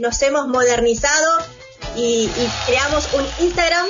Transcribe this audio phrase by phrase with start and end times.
[0.00, 1.44] Nos hemos modernizado
[1.94, 2.28] y,
[2.66, 3.86] creamos un Instagram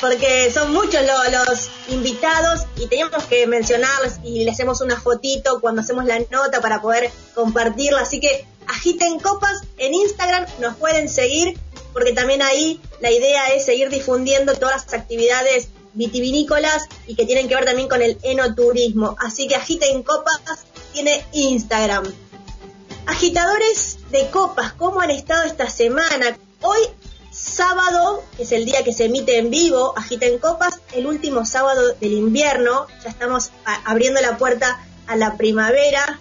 [0.00, 5.60] porque son muchos lo- los invitados y teníamos que mencionarles y le hacemos una fotito
[5.60, 8.02] cuando hacemos la nota para poder compartirla.
[8.02, 11.58] Así que agiten copas en Instagram, nos pueden seguir
[11.92, 17.48] porque también ahí la idea es seguir difundiendo todas las actividades vitivinícolas y que tienen
[17.48, 19.16] que ver también con el enoturismo.
[19.18, 20.38] Así que agiten copas
[20.92, 22.04] tiene Instagram.
[23.06, 26.38] Agitadores de copas, ¿cómo han estado esta semana?
[26.62, 26.78] Hoy,
[27.32, 31.94] sábado, que es el día que se emite en vivo, Agiten Copas, el último sábado
[32.00, 32.86] del invierno.
[33.02, 33.50] Ya estamos
[33.84, 36.20] abriendo la puerta a la primavera.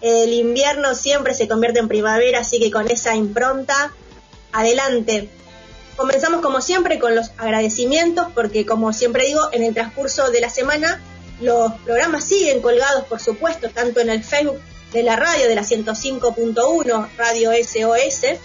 [0.00, 3.92] El invierno siempre se convierte en primavera, así que con esa impronta,
[4.50, 5.30] adelante.
[5.96, 10.50] Comenzamos como siempre con los agradecimientos, porque como siempre digo, en el transcurso de la
[10.50, 11.00] semana
[11.40, 14.60] los programas siguen colgados, por supuesto, tanto en el Facebook
[14.92, 18.38] de la radio, de la 105.1, Radio SOS.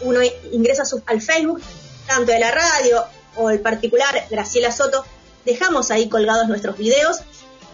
[0.00, 1.62] Uno ingresa al Facebook,
[2.06, 3.04] tanto de la radio
[3.36, 5.04] o el particular Graciela Soto,
[5.44, 7.20] dejamos ahí colgados nuestros videos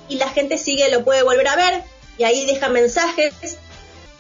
[0.08, 1.84] y la gente sigue, lo puede volver a ver
[2.16, 3.34] y ahí deja mensajes.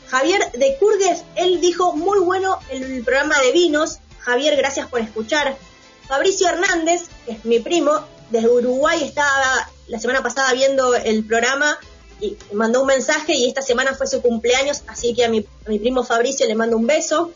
[0.08, 3.98] Javier de Curgues, él dijo muy bueno el programa de vinos.
[4.20, 5.56] Javier, gracias por escuchar.
[6.06, 8.00] Fabricio Hernández, que es mi primo,
[8.30, 11.78] desde Uruguay estaba la semana pasada viendo el programa
[12.20, 15.68] y mandó un mensaje y esta semana fue su cumpleaños, así que a mi, a
[15.68, 17.32] mi primo Fabricio le mando un beso.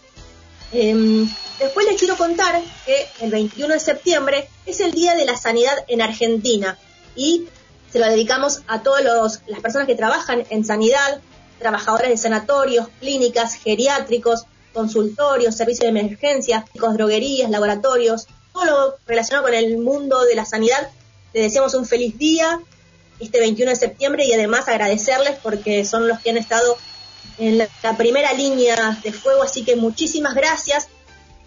[0.73, 1.29] Em,
[1.59, 5.85] después les quiero contar que el 21 de septiembre es el Día de la Sanidad
[5.89, 6.79] en Argentina
[7.15, 7.47] y
[7.93, 9.05] se lo dedicamos a todas
[9.47, 11.21] las personas que trabajan en sanidad,
[11.59, 19.55] trabajadores de sanatorios, clínicas, geriátricos, consultorios, servicios de emergencia, droguerías, laboratorios, todo lo relacionado con
[19.55, 20.89] el mundo de la sanidad.
[21.35, 22.61] Les deseamos un feliz día
[23.25, 26.77] este 21 de septiembre y además agradecerles porque son los que han estado
[27.39, 30.89] en la, primera línea de fuego, así que muchísimas gracias.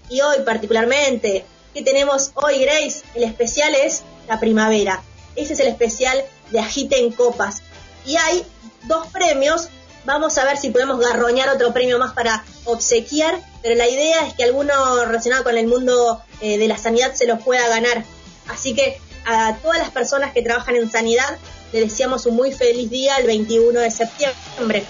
[0.09, 3.03] Y hoy particularmente, ¿qué tenemos hoy, Grace?
[3.14, 5.02] El especial es la primavera.
[5.35, 7.62] Ese es el especial de Agiten Copas.
[8.06, 8.46] Y hay
[8.84, 9.69] dos premios.
[10.06, 14.35] Vamos a ver si podemos garroñar otro premio más para obsequiar, pero la idea es
[14.35, 18.06] que alguno relacionado con el mundo eh, de la sanidad se los pueda ganar.
[18.47, 21.38] Así que a todas las personas que trabajan en sanidad
[21.72, 24.86] les deseamos un muy feliz día el 21 de septiembre.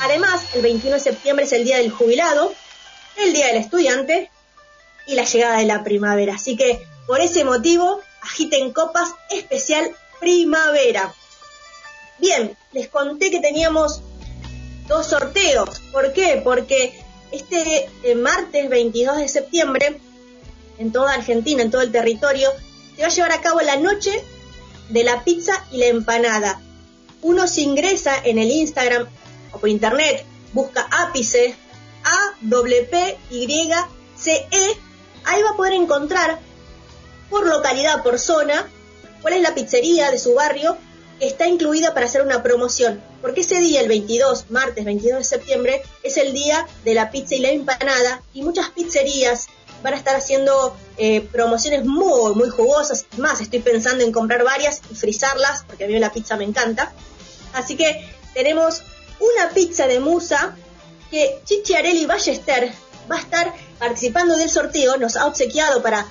[0.00, 2.52] Además, el 21 de septiembre es el día del jubilado,
[3.16, 4.30] el día del estudiante
[5.06, 6.34] y la llegada de la primavera.
[6.34, 9.90] Así que por ese motivo, agiten copas especial
[10.20, 11.14] primavera.
[12.18, 14.02] Bien, les conté que teníamos
[14.86, 15.80] dos sorteos.
[15.92, 16.40] ¿Por qué?
[16.44, 16.92] Porque
[17.30, 20.00] este eh, martes 22 de septiembre,
[20.78, 22.50] en toda Argentina, en todo el territorio,
[22.94, 24.22] se va a llevar a cabo la noche
[24.88, 26.60] de la pizza y la empanada.
[27.22, 29.06] Uno se ingresa en el Instagram
[29.52, 31.54] o por internet, busca ápice,
[32.04, 32.34] A,
[33.30, 33.70] Y,
[34.26, 34.76] E,
[35.24, 36.38] ahí va a poder encontrar
[37.30, 38.66] por localidad, por zona,
[39.20, 40.76] cuál es la pizzería de su barrio
[41.18, 43.02] que está incluida para hacer una promoción.
[43.20, 47.34] Porque ese día, el 22, martes 22 de septiembre, es el día de la pizza
[47.34, 49.48] y la empanada y muchas pizzerías
[49.82, 53.06] van a estar haciendo eh, promociones muy, muy jugosas.
[53.16, 56.92] Más, estoy pensando en comprar varias y frizarlas, porque a mí la pizza me encanta.
[57.52, 58.82] Así que tenemos
[59.20, 60.56] una pizza de musa
[61.10, 62.72] que Chichiarelli Ballester
[63.10, 66.06] va a estar participando del sorteo, nos ha obsequiado para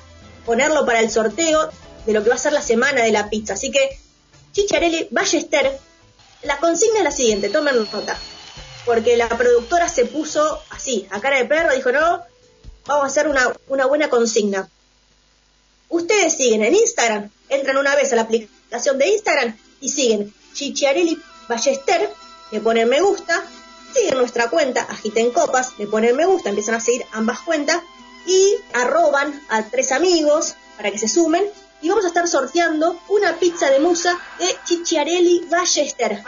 [0.45, 1.69] ponerlo para el sorteo
[2.05, 3.53] de lo que va a ser la semana de la pizza.
[3.53, 3.99] Así que
[4.53, 5.77] Chichiarelli Ballester,
[6.43, 8.17] la consigna es la siguiente, tomen nota,
[8.85, 12.23] porque la productora se puso así, a cara de perro, dijo, no,
[12.87, 14.67] vamos a hacer una, buena consigna.
[15.89, 21.21] Ustedes siguen en Instagram, entran una vez a la aplicación de Instagram y siguen Chichiarelli
[21.47, 22.09] Ballester,
[22.51, 23.43] le ponen me gusta,
[23.93, 27.79] siguen nuestra cuenta, agiten copas, le ponen me gusta, empiezan a seguir ambas cuentas
[28.25, 31.45] y arroban a tres amigos para que se sumen
[31.81, 36.23] y vamos a estar sorteando una pizza de musa de Chichiarelli Ballester.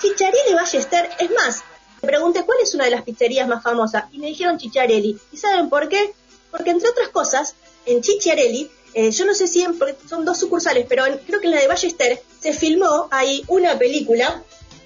[0.00, 1.64] Chichiarelli Ballester, es más,
[2.06, 5.18] pregunté cuál es una de las pizzerías más famosas y me dijeron Chicharelli.
[5.32, 6.12] ¿Y saben por qué?
[6.50, 7.54] Porque entre otras cosas,
[7.86, 9.64] en Chicharelli, eh, yo no sé si
[10.08, 14.42] son dos sucursales, pero creo que en la de Ballester se filmó ahí una película,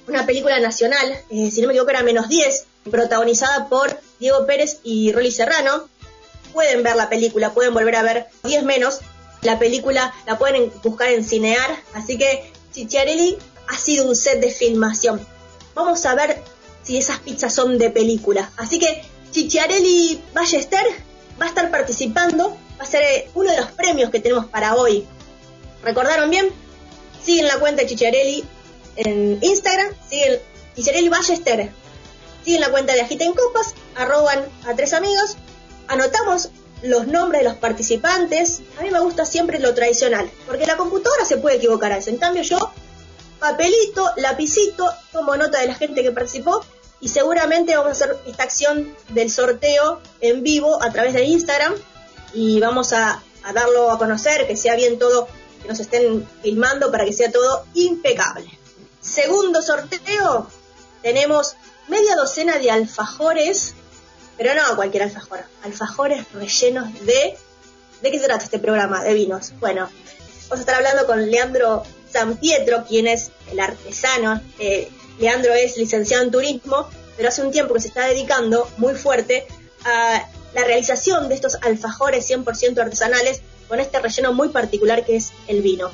[0.06, 4.78] una película nacional, eh, si no me equivoco era menos 10, protagonizada por Diego Pérez
[4.84, 5.88] y Rolly Serrano.
[6.52, 9.00] Pueden ver la película, pueden volver a ver 10 menos.
[9.42, 13.36] La película la pueden buscar en Cinear, así que Chicharelli
[13.68, 15.26] ha sido un set de filmación.
[15.74, 16.42] Vamos a ver
[16.86, 18.52] si esas pizzas son de película.
[18.56, 19.02] Así que
[19.32, 20.84] Chicharelli Ballester
[21.40, 24.76] va a estar participando, va a ser eh, uno de los premios que tenemos para
[24.76, 25.04] hoy.
[25.82, 26.48] ¿Recordaron bien?
[27.24, 28.44] Siguen la cuenta de Chicharelli
[28.96, 30.38] en Instagram, siguen
[30.76, 31.70] Chicharelli Ballester,
[32.44, 35.36] siguen la cuenta de Agita en Copas, arroban a tres amigos,
[35.88, 36.50] anotamos
[36.82, 38.60] los nombres de los participantes.
[38.78, 42.10] A mí me gusta siempre lo tradicional, porque la computadora se puede equivocar a eso.
[42.10, 42.70] En cambio yo,
[43.40, 46.64] papelito, lapicito, tomo nota de la gente que participó
[47.00, 51.74] y seguramente vamos a hacer esta acción del sorteo en vivo a través de Instagram
[52.32, 55.28] y vamos a, a darlo a conocer, que sea bien todo,
[55.62, 58.50] que nos estén filmando para que sea todo impecable.
[59.00, 60.48] Segundo sorteo,
[61.02, 61.56] tenemos
[61.88, 63.74] media docena de alfajores
[64.36, 67.36] pero no cualquier alfajor, alfajores rellenos de...
[68.02, 69.52] ¿De qué se trata este programa de vinos?
[69.58, 69.88] Bueno,
[70.42, 71.82] vamos a estar hablando con Leandro
[72.12, 74.38] San Pietro, quien es el artesano.
[74.58, 78.94] Eh, Leandro es licenciado en turismo, pero hace un tiempo que se está dedicando muy
[78.94, 79.46] fuerte
[79.84, 85.32] a la realización de estos alfajores 100% artesanales con este relleno muy particular que es
[85.48, 85.90] el vino.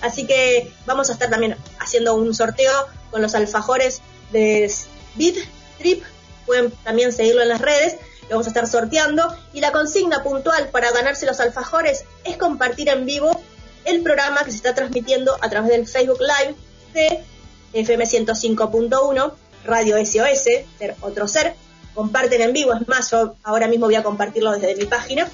[0.00, 2.72] Así que vamos a estar también haciendo un sorteo
[3.10, 4.02] con los alfajores
[4.32, 4.72] de
[5.14, 5.36] Beat
[5.78, 6.02] Trip.
[6.44, 9.36] Pueden también seguirlo en las redes, lo vamos a estar sorteando.
[9.52, 13.42] Y la consigna puntual para ganarse los alfajores es compartir en vivo
[13.84, 16.54] el programa que se está transmitiendo a través del Facebook Live
[16.92, 17.24] de
[17.72, 19.32] FM 105.1,
[19.64, 20.42] Radio SOS,
[20.78, 21.54] Ser Otro Ser.
[21.94, 25.28] Comparten en vivo, es más, yo ahora mismo voy a compartirlo desde mi página.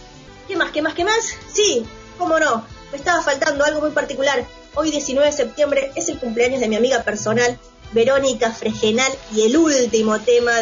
[0.46, 1.34] ¿Qué más, qué más, qué más?
[1.52, 1.84] Sí,
[2.19, 4.44] cómo no, me estaba faltando algo muy particular.
[4.75, 7.58] Hoy 19 de septiembre es el cumpleaños de mi amiga personal,
[7.93, 10.52] Verónica Fregenal, y el último tema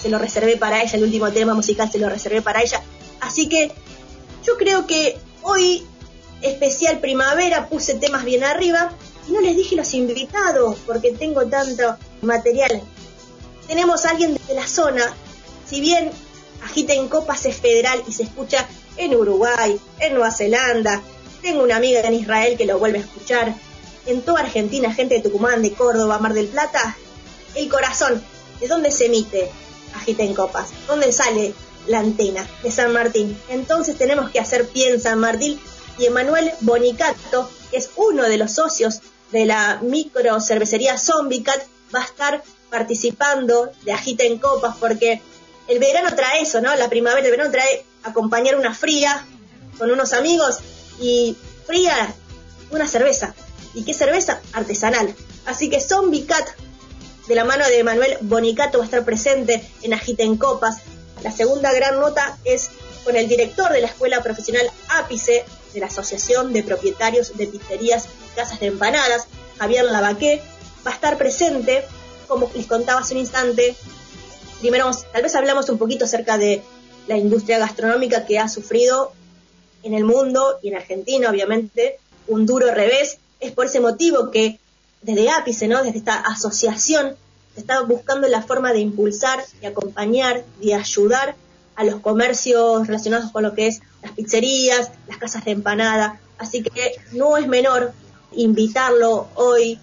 [0.00, 2.82] se lo reservé para ella, el último tema musical se lo reservé para ella.
[3.20, 3.72] Así que
[4.44, 5.86] yo creo que hoy,
[6.42, 8.92] especial primavera, puse temas bien arriba
[9.28, 12.82] no les dije los invitados porque tengo tanto material.
[13.66, 15.14] Tenemos a alguien de la zona,
[15.68, 16.10] si bien
[16.64, 21.02] Agita en Copas es federal y se escucha en Uruguay, en Nueva Zelanda,
[21.42, 23.54] tengo una amiga en Israel que lo vuelve a escuchar,
[24.06, 26.96] en toda Argentina, gente de Tucumán, de Córdoba, Mar del Plata,
[27.54, 28.22] el corazón,
[28.60, 29.50] ¿de dónde se emite?
[29.94, 31.54] Agita en Copas, donde sale
[31.86, 33.36] la antena de San Martín.
[33.48, 35.58] Entonces tenemos que hacer pie en San Martín
[35.98, 39.00] y Emanuel Bonicato, que es uno de los socios
[39.36, 41.62] de la micro cervecería Zombicat,
[41.94, 45.20] va a estar participando de Agita en Copas porque
[45.68, 46.74] el verano trae eso, ¿no?
[46.74, 49.26] La primavera, el verano trae acompañar una fría
[49.76, 50.60] con unos amigos
[51.00, 51.36] y
[51.66, 52.14] fría
[52.70, 53.34] una cerveza.
[53.74, 54.40] ¿Y qué cerveza?
[54.54, 55.14] Artesanal.
[55.44, 56.48] Así que Zombicat
[57.28, 60.78] de la mano de Manuel Bonicato va a estar presente en Agita en Copas.
[61.22, 62.70] La segunda gran nota es
[63.04, 65.44] con el director de la Escuela Profesional Ápice
[65.74, 69.26] de la Asociación de Propietarios de Pizzerías y Casas de Empanadas,
[69.58, 70.42] Javier Lavaqué,
[70.86, 71.84] va a estar presente,
[72.28, 73.74] como les contaba hace un instante.
[74.60, 76.62] Primero, tal vez hablamos un poquito acerca de
[77.06, 79.12] la industria gastronómica que ha sufrido
[79.82, 83.18] en el mundo y en Argentina, obviamente, un duro revés.
[83.40, 84.58] Es por ese motivo que
[85.02, 85.82] desde Ápice, ¿no?
[85.82, 87.16] desde esta asociación,
[87.54, 91.36] se está buscando la forma de impulsar, de acompañar, de ayudar
[91.74, 96.20] a los comercios relacionados con lo que es las pizzerías, las casas de empanada.
[96.38, 97.92] Así que no es menor
[98.32, 99.78] invitarlo hoy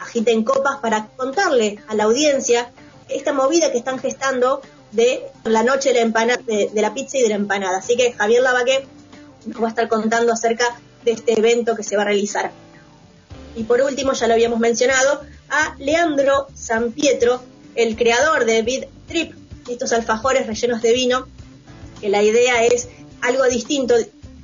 [0.00, 2.70] a Gita en Copas para contarle a la audiencia
[3.08, 4.62] esta movida que están gestando
[4.92, 7.78] de la noche de la, empanada, de, la pizza y de la empanada.
[7.78, 8.86] Así que Javier Lavaque
[9.46, 10.64] nos va a estar contando acerca
[11.04, 12.50] de este evento que se va a realizar.
[13.54, 17.40] Y por último, ya lo habíamos mencionado, a Leandro San Pietro,
[17.74, 19.32] el creador de Beat Trip,
[19.68, 21.26] estos alfajores rellenos de vino,
[22.00, 22.88] que la idea es
[23.22, 23.94] algo distinto.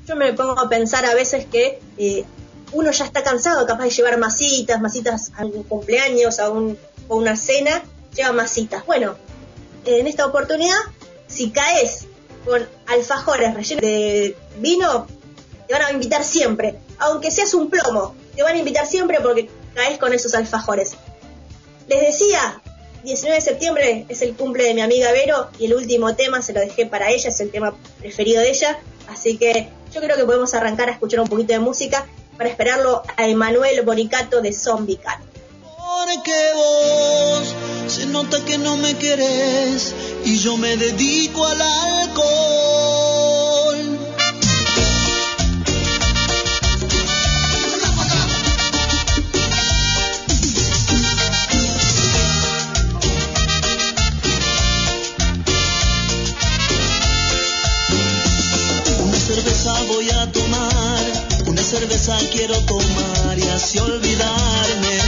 [0.06, 2.24] Yo me pongo a pensar a veces que eh,
[2.72, 7.14] uno ya está cansado, capaz de llevar masitas, masitas a un cumpleaños, a, un, a
[7.14, 7.82] una cena,
[8.14, 8.84] lleva masitas.
[8.86, 9.16] Bueno,
[9.84, 10.76] en esta oportunidad,
[11.26, 12.06] si caes
[12.44, 15.06] con alfajores rellenos de vino,
[15.66, 19.48] te van a invitar siempre, aunque seas un plomo, te van a invitar siempre porque
[19.74, 20.94] caes con esos alfajores.
[21.88, 22.60] Les decía,
[23.04, 26.52] 19 de septiembre es el cumple de mi amiga Vero y el último tema se
[26.52, 30.24] lo dejé para ella, es el tema preferido de ella, así que yo creo que
[30.24, 34.96] podemos arrancar a escuchar un poquito de música para esperarlo a Emanuel Bonicato de Zombie
[34.96, 35.20] Cat.
[35.62, 37.54] Porque vos
[37.86, 42.81] Se nota que no me querés y yo me dedico al alcohol.
[61.72, 64.98] Cerveza quiero tomar y así olvidarme.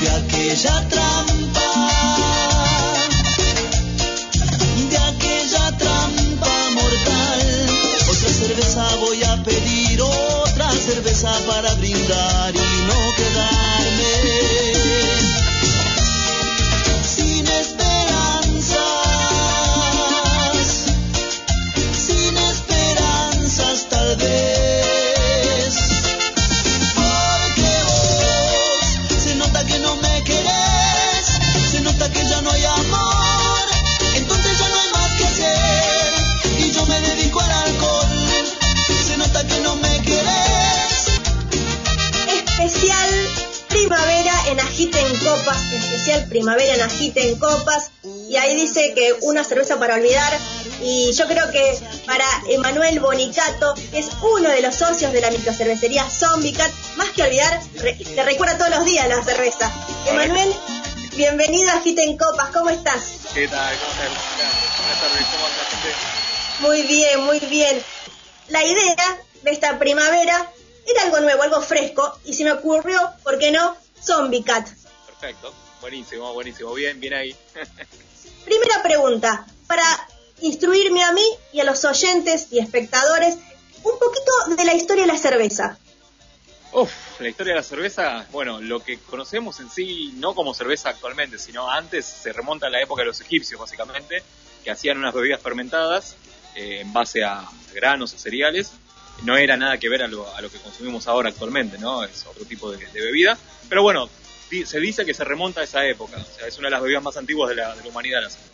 [0.00, 1.11] De aquella trampa,
[46.12, 47.90] especial primavera en Agiten Copas.
[48.28, 50.32] Y ahí dice que una cerveza para olvidar.
[50.80, 55.30] Y yo creo que para Emanuel Bonicato, que es uno de los socios de la
[55.30, 59.70] microcervecería Zombie Cat, más que olvidar, re- te recuerda todos los días la cerveza.
[60.06, 60.52] Emanuel,
[61.16, 63.02] bienvenido a Agiten Copas, ¿cómo estás?
[63.34, 63.74] ¿Qué tal?
[63.78, 64.52] ¿Cómo estás?
[64.76, 65.96] ¿cómo gente?
[66.60, 67.82] Muy bien, muy bien.
[68.48, 68.96] La idea
[69.42, 70.50] de esta primavera
[70.86, 73.76] era algo nuevo, algo fresco, y se me ocurrió, ¿por qué no?
[74.04, 74.68] Zombie Cat.
[75.06, 77.36] Perfecto, buenísimo, buenísimo, bien, bien ahí.
[78.46, 79.84] Primera pregunta, para
[80.40, 83.36] instruirme a mí y a los oyentes y espectadores
[83.82, 85.78] un poquito de la historia de la cerveza.
[86.72, 90.88] Uf, la historia de la cerveza, bueno, lo que conocemos en sí, no como cerveza
[90.88, 94.22] actualmente, sino antes, se remonta a la época de los egipcios, básicamente,
[94.64, 96.16] que hacían unas bebidas fermentadas
[96.54, 98.72] eh, en base a granos o cereales.
[99.24, 102.04] No era nada que ver a lo, a lo que consumimos ahora actualmente, ¿no?
[102.04, 103.36] Es otro tipo de, de bebida.
[103.68, 104.08] Pero bueno,
[104.52, 106.82] di- se dice que se remonta a esa época, o sea, es una de las
[106.82, 108.50] bebidas más antiguas de la, de la humanidad la cerveza.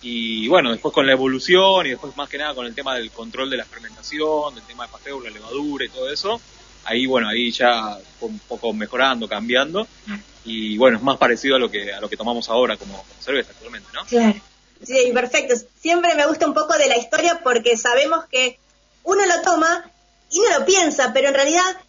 [0.00, 3.10] Y bueno, después con la evolución y después más que nada con el tema del
[3.10, 6.40] control de la fermentación, del tema de pastel, la levadura y todo eso,
[6.84, 9.88] ahí bueno, ahí ya fue un poco mejorando, cambiando
[10.44, 13.22] y bueno, es más parecido a lo que a lo que tomamos ahora como, como
[13.22, 14.04] cerveza actualmente, ¿no?
[14.04, 14.38] Claro.
[14.82, 15.54] Sí, perfecto.
[15.80, 18.58] Siempre me gusta un poco de la historia porque sabemos que
[19.04, 19.90] uno lo toma
[20.30, 21.80] y no lo piensa, pero en realidad,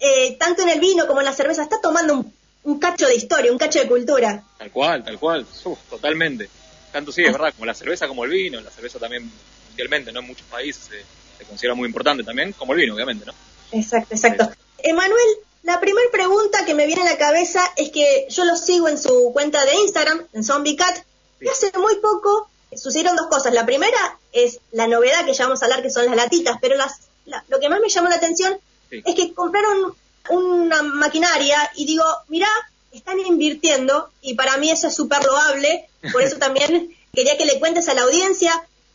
[0.00, 2.33] eh, tanto en el vino como en la cerveza, está tomando un,
[2.64, 4.42] un cacho de historia, un cacho de cultura.
[4.58, 6.48] Tal cual, tal cual, uf, totalmente.
[6.92, 9.30] Tanto sí, es verdad, como la cerveza como el vino, la cerveza también
[9.68, 10.20] mundialmente, ¿no?
[10.20, 11.02] En muchos países se,
[11.38, 13.32] se considera muy importante también, como el vino, obviamente, ¿no?
[13.72, 14.50] Exacto, exacto.
[14.78, 15.26] Emanuel,
[15.64, 18.98] la primera pregunta que me viene a la cabeza es que yo lo sigo en
[18.98, 21.04] su cuenta de Instagram, en Zombie Cat,
[21.40, 23.52] y hace muy poco sucedieron dos cosas.
[23.52, 26.76] La primera es la novedad que ya vamos a hablar, que son las latitas, pero
[26.76, 26.92] las,
[27.26, 28.56] la- lo que más me llamó la atención
[28.90, 29.02] Sí.
[29.04, 29.94] es que compraron
[30.30, 32.48] una maquinaria y digo, mirá,
[32.92, 37.58] están invirtiendo y para mí eso es súper loable, por eso también quería que le
[37.58, 38.52] cuentes a la audiencia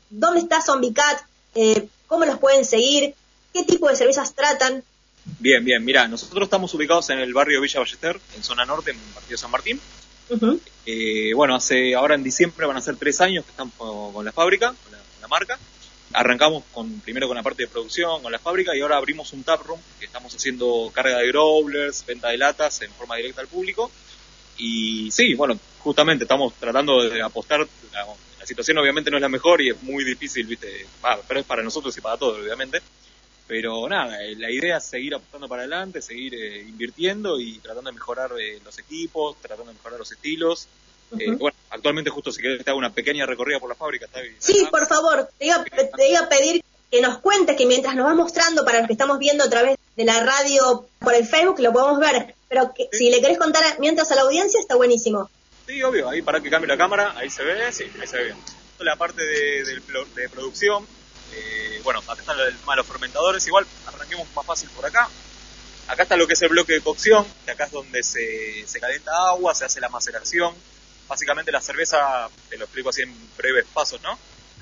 [0.10, 1.22] dónde está Zombie Cat,
[1.56, 3.14] eh, cómo los pueden seguir,
[3.54, 4.84] qué tipo de cervezas tratan.
[5.40, 9.00] Bien, bien, mira, nosotros estamos ubicados en el barrio Villa Ballester, en zona norte, en
[9.14, 9.80] Partido San Martín.
[10.86, 14.26] Eh, bueno, hace ahora en diciembre van a ser tres años que estamos con, con
[14.26, 15.60] la fábrica, con la, con la marca.
[16.14, 19.44] Arrancamos con primero con la parte de producción, con la fábrica, y ahora abrimos un
[19.44, 23.48] tap room que estamos haciendo carga de growlers, venta de latas en forma directa al
[23.48, 23.92] público.
[24.58, 27.60] Y sí, bueno, justamente estamos tratando de apostar.
[27.94, 28.06] La,
[28.40, 30.88] la situación obviamente no es la mejor y es muy difícil, ¿viste?
[31.28, 32.82] Pero es para nosotros y para todos, obviamente.
[33.50, 37.90] Pero nada, eh, la idea es seguir apostando para adelante, seguir eh, invirtiendo y tratando
[37.90, 40.68] de mejorar eh, los equipos, tratando de mejorar los estilos.
[41.18, 44.22] Eh, bueno, actualmente justo si querés te hago una pequeña recorrida por la fábrica, ¿está
[44.22, 44.36] bien?
[44.40, 46.62] Sí, por favor, te iba, te iba a pedir
[46.92, 49.76] que nos cuentes, que mientras nos vas mostrando para los que estamos viendo a través
[49.96, 52.36] de la radio por el Facebook, lo podemos ver.
[52.48, 55.30] Pero que, si le querés contar mientras a la audiencia, está buenísimo.
[55.68, 58.24] Sí, obvio, ahí para que cambie la cámara, ahí se ve, sí, ahí se ve
[58.26, 58.38] bien.
[58.80, 60.88] La parte de, plo- de producción,
[61.34, 65.10] eh, bueno, acá están el tema de los fermentadores, igual arranquemos más fácil por acá.
[65.88, 68.80] Acá está lo que es el bloque de cocción, que acá es donde se, se
[68.80, 70.54] calienta agua, se hace la maceración.
[71.10, 74.18] Básicamente la cerveza, te lo explico así en breves pasos, ¿no?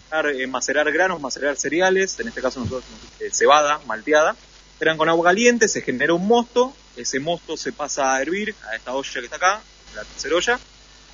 [0.10, 2.86] Macerar, eh, macerar granos, macerar cereales, en este caso nosotros
[3.20, 4.34] eh, cebada, malteada.
[4.72, 8.76] Esperan con agua caliente, se genera un mosto, ese mosto se pasa a hervir a
[8.78, 9.62] esta olla que está acá,
[9.94, 10.60] la tercera olla,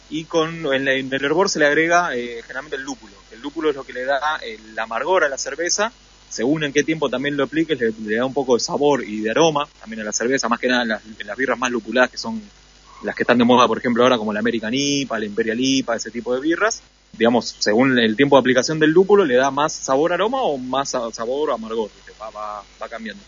[0.09, 3.13] y con en, el hervor se le agrega eh, generalmente el lúpulo.
[3.31, 5.91] El lúpulo es lo que le da el amargor a la cerveza.
[6.29, 9.31] Según en qué tiempo también lo apliques, le, da un poco de sabor y de
[9.31, 12.17] aroma también a la cerveza, más que nada en las, las birras más lupuladas que
[12.17, 12.41] son
[13.03, 15.95] las que están de moda, por ejemplo, ahora como la American IPA, la Imperial IPA,
[15.95, 16.81] ese tipo de birras,
[17.17, 20.89] digamos, según el tiempo de aplicación del lúpulo, le da más sabor, aroma o más
[20.89, 23.23] sabor amargor, va, va, va, cambiando.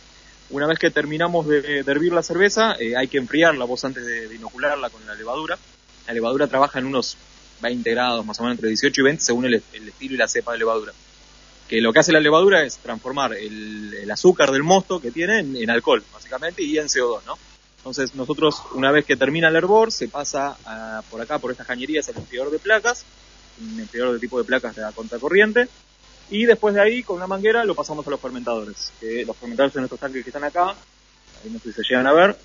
[0.49, 4.33] Una vez que terminamos de, hervir la cerveza, eh, hay que enfriarla vos antes de,
[4.35, 5.57] inocularla con la levadura.
[6.07, 7.17] La levadura trabaja en unos
[7.61, 10.51] 20 grados, más o menos entre 18 y 20, según el, estilo y la cepa
[10.51, 10.93] de levadura.
[11.67, 15.69] Que lo que hace la levadura es transformar el, azúcar del mosto que tiene en,
[15.69, 17.37] alcohol, básicamente, y en CO2, ¿no?
[17.85, 20.57] Entonces nosotros, una vez que termina el hervor, se pasa
[21.11, 23.05] por acá, por estas cañerías, al enfriador de placas,
[23.61, 25.69] un enfriador de tipo de placas de la contracorriente,
[26.31, 28.91] y después de ahí, con una manguera, lo pasamos a los fermentadores.
[28.99, 32.07] Que los fermentadores en estos tanques que están acá, ahí no sé si se llegan
[32.07, 32.35] a ver.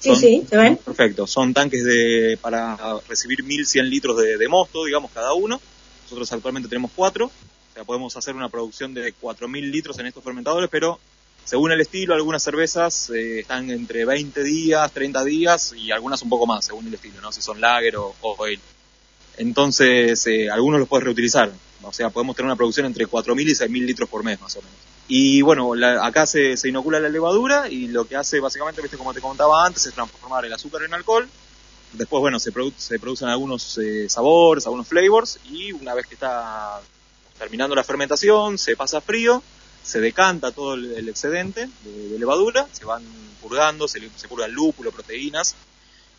[0.00, 0.76] Sí, sí, se ven.
[0.78, 2.76] Perfecto, son tanques de para
[3.08, 5.60] recibir 1100 litros de, de mosto, digamos, cada uno.
[6.02, 10.24] Nosotros actualmente tenemos cuatro, o sea, podemos hacer una producción de 4000 litros en estos
[10.24, 10.98] fermentadores, pero
[11.48, 16.28] según el estilo, algunas cervezas eh, están entre 20 días, 30 días y algunas un
[16.28, 17.32] poco más, según el estilo, ¿no?
[17.32, 18.60] Si son lager o, o ale.
[19.38, 21.50] Entonces, eh, algunos los puedes reutilizar.
[21.80, 24.58] O sea, podemos tener una producción entre 4.000 y 6.000 litros por mes, más o
[24.58, 24.76] menos.
[25.08, 29.14] Y bueno, acá se, se, inocula la levadura y lo que hace básicamente, viste, como
[29.14, 31.26] te contaba antes, es transformar el azúcar en alcohol.
[31.94, 36.78] Después, bueno, se, se producen algunos eh, sabores, algunos flavors y una vez que está
[37.38, 39.42] terminando la fermentación, se pasa frío
[39.88, 43.02] se decanta todo el, excedente de, levadura, se van
[43.40, 45.54] purgando, se, se purga el lúpulo, proteínas,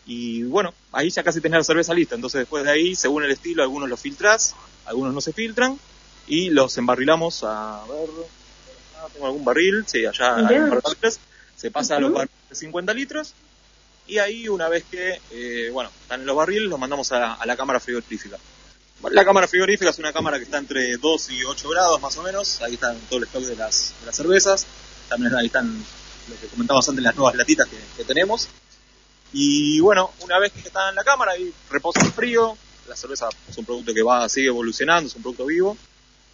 [0.06, 3.30] y bueno, ahí ya casi tenés la cerveza lista, entonces después de ahí, según el
[3.30, 5.78] estilo, algunos los filtrás, algunos no se filtran,
[6.26, 8.08] y los embarrilamos a, ver,
[8.98, 11.20] ah, tengo algún barril, sí, allá hay barriles,
[11.54, 13.34] se pasa a los barriles de 50 litros,
[14.08, 17.46] y ahí una vez que, eh, bueno, están en los barriles, los mandamos a, a
[17.46, 18.36] la cámara frigorífica.
[19.08, 22.22] La cámara frigorífica es una cámara que está entre 2 y 8 grados más o
[22.22, 22.60] menos.
[22.60, 24.66] Ahí están todo el stock de las, de las cervezas.
[25.08, 25.82] También ahí están
[26.28, 27.66] lo que comentábamos antes, las nuevas latitas
[27.96, 28.48] que, tenemos.
[29.32, 32.56] Y bueno, una vez que está en la cámara, ahí reposa el frío.
[32.88, 35.76] La cerveza es un producto que va, sigue evolucionando, es un producto vivo.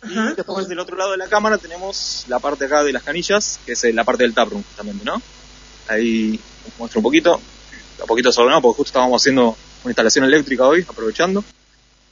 [0.02, 3.60] Y después del otro lado de la cámara tenemos la parte acá de las canillas,
[3.64, 5.20] que es la parte del taproom justamente, ¿no?
[5.88, 6.38] Ahí
[6.78, 7.40] muestro un poquito,
[8.00, 11.44] un poquito solo no, porque justo estábamos haciendo una instalación eléctrica hoy, aprovechando.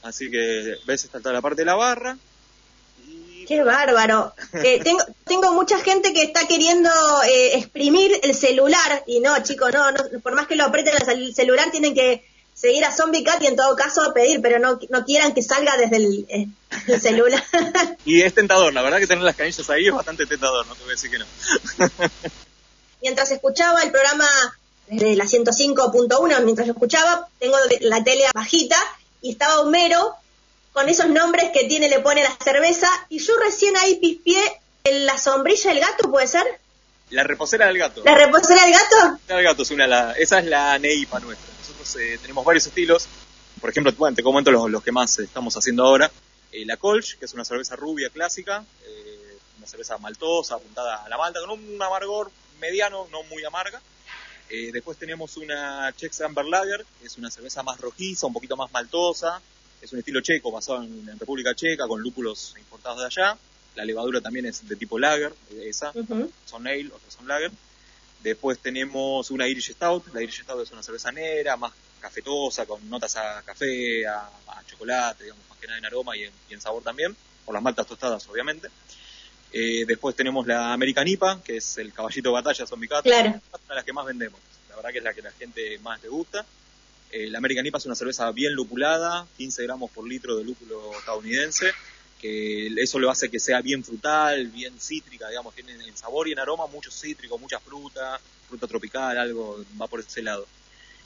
[0.05, 2.15] Así que ves, está toda la parte de la barra.
[3.47, 4.33] ¡Qué bárbaro!
[4.53, 6.89] Eh, tengo, tengo mucha gente que está queriendo
[7.23, 9.83] eh, exprimir el celular y no, chicos, no,
[10.21, 13.55] por más que lo aprieten el celular tienen que seguir a Zombie Cat y en
[13.55, 17.43] todo caso pedir, pero no, no quieran que salga desde el, eh, celular.
[18.05, 20.81] y es tentador, la verdad que tener las canillas ahí es bastante tentador, no te
[20.83, 21.25] voy a decir que no.
[23.01, 24.27] Mientras escuchaba el programa
[24.87, 28.77] desde la 105.1, mientras lo escuchaba, tengo la tele bajita
[29.25, 30.15] y estaba Homero
[30.71, 34.39] con esos nombres que tiene, le pone la cerveza, y yo recién ahí pispié
[34.83, 36.45] en la sombrilla del gato, ¿puede ser?
[37.09, 38.03] La reposera del gato.
[38.03, 39.19] ¿La reposera del gato?
[39.27, 41.51] del gato es una, la, esa es la Neipa nuestra.
[41.59, 43.07] Nosotros eh, tenemos varios estilos.
[43.59, 46.11] Por ejemplo, bueno, te comento los, los que más estamos haciendo ahora.
[46.51, 51.09] Eh, la Colch, que es una cerveza rubia clásica, eh, una cerveza maltosa, apuntada a
[51.09, 53.81] la malta, con un amargor mediano, no muy amarga.
[54.49, 58.55] Eh, después tenemos una Czech Amber Lager, que es una cerveza más rojiza, un poquito
[58.55, 59.41] más maltosa.
[59.81, 63.37] Es un estilo checo, basado en, República Checa, con lúpulos importados de allá.
[63.75, 65.91] La levadura también es de tipo lager, esa.
[66.45, 67.51] Son ale, otras son lager.
[68.23, 70.13] Después tenemos una Irish Stout.
[70.13, 74.29] La Irish Stout es una cerveza negra, más cafetosa, con notas a café, a,
[74.67, 78.27] chocolate, digamos, más que nada en aroma y en, sabor también, por las maltas tostadas,
[78.27, 78.69] obviamente.
[79.57, 83.29] Eh, después tenemos la American IPA, que es el caballito de batalla Zombie Cat, claro.
[83.29, 84.37] una de las que más vendemos.
[84.67, 86.45] La verdad que es la que la gente más le gusta.
[87.09, 90.91] Eh, la American IPA es una cerveza bien lupulada, 15 gramos por litro de lúpulo
[90.99, 91.71] estadounidense,
[92.19, 96.33] que eso lo hace que sea bien frutal, bien cítrica, digamos, tiene en sabor y
[96.33, 100.45] en aroma mucho cítrico, mucha fruta, fruta tropical, algo va por ese lado.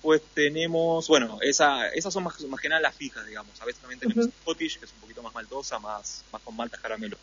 [0.01, 3.61] Pues tenemos, bueno, esa, esas son más, más que nada las fijas, digamos.
[3.61, 6.79] A veces también tenemos Scottish, que es un poquito más maltosa, más, más con maltas
[6.79, 7.17] caramelo.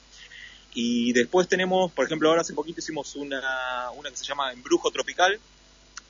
[0.78, 4.90] Y después tenemos, por ejemplo, ahora hace poquito hicimos una, una que se llama Embrujo
[4.90, 5.40] Tropical,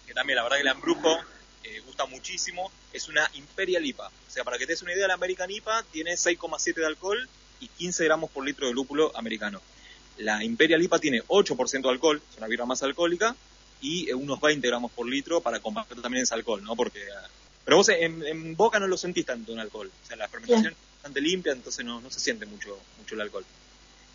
[0.04, 1.16] que también la verdad que la Embrujo
[1.62, 2.72] eh, gusta muchísimo.
[2.92, 4.08] Es una Imperial IPA.
[4.08, 7.28] O sea, para que te des una idea, la American IPA tiene 6,7 de alcohol
[7.60, 9.62] y 15 gramos por litro de lúpulo americano.
[10.18, 13.36] La Imperial IPA tiene 8% de alcohol, es una birra más alcohólica,
[13.80, 16.74] y unos 20 gramos por litro para combatir también ese alcohol, ¿no?
[16.74, 17.06] Porque,
[17.64, 19.92] pero vos en, boca no lo sentís tanto en alcohol.
[20.02, 23.20] O sea, la fermentación es bastante limpia, entonces no, no se siente mucho, mucho el
[23.20, 23.44] alcohol.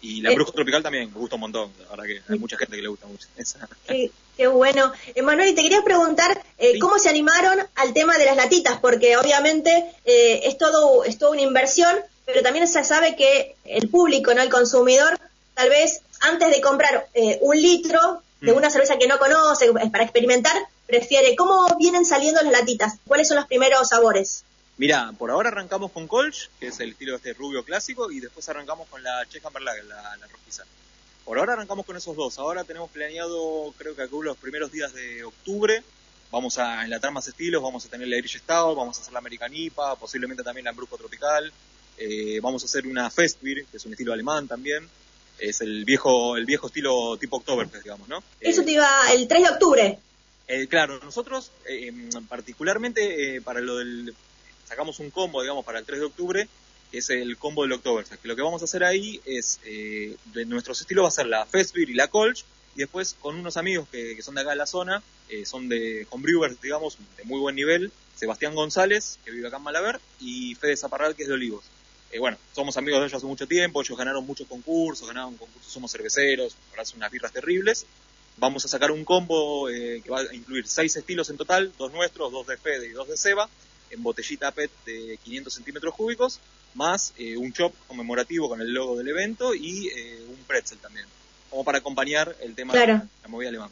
[0.02, 2.58] Y la eh, bruja tropical también me gusta un montón, la verdad que hay mucha
[2.58, 3.28] gente que le gusta mucho.
[3.38, 3.70] Esa.
[3.88, 4.92] Qué, bueno.
[5.14, 9.16] Emanuel, y te quería preguntar eh, cómo se animaron al tema de las latitas, porque
[9.18, 14.34] obviamente eh, es, todo, es toda una inversión, pero también se sabe que el público,
[14.34, 15.20] no el consumidor,
[15.54, 17.08] tal vez antes de comprar
[17.42, 18.58] un litro de mm.
[18.58, 20.56] una cerveza que no conoce para experimentar,
[20.88, 21.36] prefiere.
[21.36, 22.96] ¿Cómo vienen saliendo las latitas?
[23.08, 24.44] ¿Cuáles son los primeros sabores?
[24.82, 28.50] Mira, por ahora arrancamos con Colch, que es el estilo este rubio clásico, y después
[28.50, 30.64] arrancamos con la Cheja Merlager, la, la rojiza.
[31.24, 32.40] Por ahora arrancamos con esos dos.
[32.40, 35.84] Ahora tenemos planeado, creo que los primeros días de octubre,
[36.32, 39.20] vamos a enlatar más estilos, vamos a tener la Irish Stout, vamos a hacer la
[39.20, 41.54] American IPA, posiblemente también la Brusco Tropical,
[42.00, 44.90] eh, vamos a hacer una Festbier, que es un estilo alemán también,
[45.38, 48.24] es el viejo el viejo estilo tipo Oktoberfest, digamos, ¿no?
[48.40, 50.00] Eso te iba el 3 de octubre.
[50.48, 51.94] Eh, claro, nosotros eh,
[52.28, 54.16] particularmente eh, para lo del
[54.72, 56.48] sacamos un combo, digamos, para el 3 de octubre,
[56.92, 58.22] que es el combo del Oktoberfest.
[58.22, 61.26] Que lo que vamos a hacer ahí es, eh, de nuestros estilos va a ser
[61.26, 62.46] la Festbier y la Kolsch,
[62.78, 65.68] y después con unos amigos que, que son de acá de la zona, eh, son
[65.68, 70.56] de homebrewers, digamos, de muy buen nivel, Sebastián González, que vive acá en Malaber, y
[70.56, 71.66] Fede Zaparral, que es de Olivos.
[72.14, 75.70] Eh, bueno, somos amigos de ellos hace mucho tiempo, ellos ganaron muchos concursos, ganaron concursos,
[75.70, 77.86] somos cerveceros, ahora hacen unas birras terribles.
[78.38, 81.92] Vamos a sacar un combo eh, que va a incluir seis estilos en total, dos
[81.92, 83.50] nuestros, dos de Fede y dos de Seba,
[83.92, 86.40] en botellita PET de 500 centímetros cúbicos,
[86.74, 91.06] más eh, un chop conmemorativo con el logo del evento y eh, un pretzel también,
[91.50, 92.94] como para acompañar el tema Claro.
[92.96, 93.72] de la movida alemana.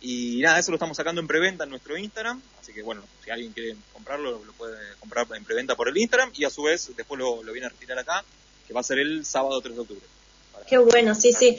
[0.00, 3.30] Y nada, eso lo estamos sacando en preventa en nuestro Instagram, así que bueno, si
[3.30, 6.90] alguien quiere comprarlo, lo puede comprar en preventa por el Instagram y a su vez
[6.96, 8.24] después lo, lo viene a retirar acá,
[8.66, 10.06] que va a ser el sábado 3 de octubre.
[10.68, 11.58] Qué bueno, sí, sí.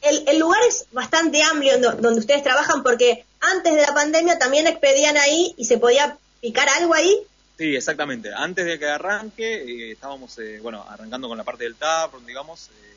[0.00, 4.38] El, el lugar es bastante amplio do- donde ustedes trabajan porque antes de la pandemia
[4.38, 7.18] también expedían ahí y se podía picar algo ahí.
[7.58, 8.32] Sí, exactamente.
[8.34, 12.68] Antes de que arranque, eh, estábamos, eh, bueno, arrancando con la parte del tap, digamos,
[12.68, 12.96] eh,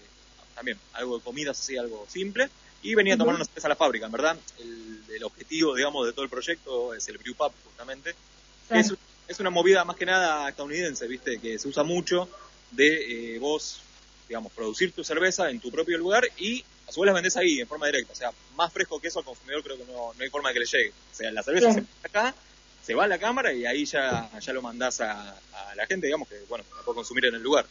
[0.55, 2.49] también algo de comidas así, algo simple,
[2.81, 4.37] y venía a tomar una cerveza a la fábrica, en verdad.
[4.59, 8.15] El, el objetivo, digamos, de todo el proyecto es el brew pub, justamente.
[8.69, 8.93] Es,
[9.27, 11.39] es una movida más que nada estadounidense, ¿viste?
[11.39, 12.29] Que se usa mucho
[12.71, 13.81] de eh, vos,
[14.27, 17.59] digamos, producir tu cerveza en tu propio lugar y a su vez la vendés ahí,
[17.59, 18.13] en forma directa.
[18.13, 20.53] O sea, más fresco que eso al consumidor creo que no, no hay forma de
[20.53, 20.89] que le llegue.
[20.89, 22.35] O sea, la cerveza se pone acá,
[22.85, 26.05] se va a la cámara y ahí ya, ya lo mandás a, a la gente,
[26.05, 27.65] digamos, que, bueno, la puede consumir en el lugar.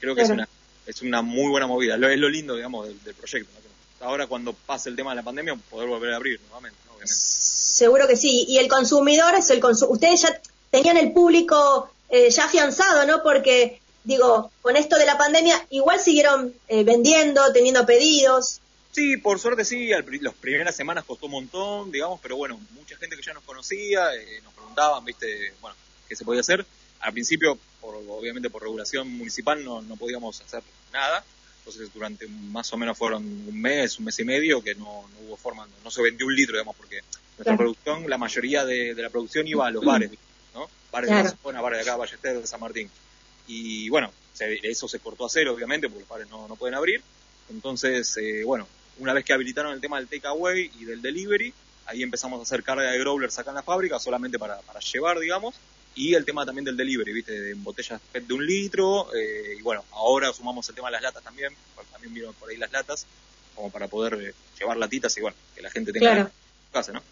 [0.00, 0.48] Creo que es, una,
[0.86, 1.96] es una muy buena movida.
[1.96, 3.50] Lo, es lo lindo, digamos, del, del proyecto.
[3.54, 4.06] ¿no?
[4.06, 6.92] Ahora, cuando pase el tema de la pandemia, poder volver a abrir nuevamente, ¿no?
[6.94, 7.14] obviamente.
[7.14, 8.44] Seguro que sí.
[8.48, 9.94] Y el consumidor es el consumidor.
[9.94, 13.22] Ustedes ya tenían el público eh, ya afianzado, ¿no?
[13.22, 18.60] Porque, digo, con esto de la pandemia, igual siguieron eh, vendiendo, teniendo pedidos.
[18.96, 22.96] Sí, por suerte sí, al las primeras semanas costó un montón, digamos, pero bueno, mucha
[22.96, 25.76] gente que ya nos conocía, eh, nos preguntaban, viste, bueno,
[26.08, 26.64] qué se podía hacer.
[27.00, 30.62] Al principio, por, obviamente por regulación municipal, no, no podíamos hacer
[30.94, 31.22] nada.
[31.58, 35.26] Entonces, durante más o menos fueron un mes, un mes y medio, que no, no
[35.28, 37.58] hubo forma, no, no se vendió un litro, digamos, porque nuestra Claro.
[37.58, 40.10] producción, la mayoría de, de la producción iba a los bares,
[40.54, 40.70] ¿no?
[40.90, 41.28] Bares de Claro.
[41.28, 42.90] la zona, bares de acá, Ballester, de San Martín.
[43.46, 46.74] Y bueno, se- eso se cortó a cero, obviamente, porque los bares no, no pueden
[46.76, 47.02] abrir.
[47.50, 48.66] Entonces, eh, bueno,
[48.98, 51.52] una vez que habilitaron el tema del takeaway y del delivery,
[51.86, 55.18] ahí empezamos a hacer carga de growlers acá en la fábrica, solamente para, para llevar,
[55.18, 55.54] digamos.
[55.94, 57.32] Y el tema también del delivery, ¿viste?
[57.40, 59.08] De botellas PET de un litro.
[59.14, 62.50] eh, y bueno, ahora sumamos el tema de las latas también, porque también vieron por
[62.50, 63.06] ahí las latas,
[63.54, 66.30] como para poder eh, llevar latitas y bueno, que la gente tenga Claro.
[66.72, 67.02] casa, ¿no?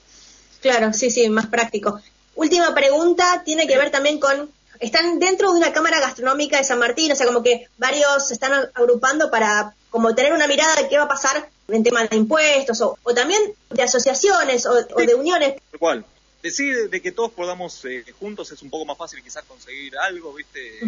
[0.60, 2.00] Claro, sí, sí, más práctico.
[2.34, 6.78] Última pregunta, tiene que ver también con, están dentro de una cámara gastronómica de San
[6.78, 10.88] Martín, o sea, como que varios se están agrupando para como tener una mirada de
[10.88, 15.00] qué va a pasar en temas de impuestos o, o también de asociaciones o, o
[15.00, 15.54] de uniones.
[15.70, 16.04] Tal cual.
[16.42, 19.44] De, sí, de, de que todos podamos eh, juntos es un poco más fácil quizás
[19.44, 20.78] conseguir algo, ¿viste?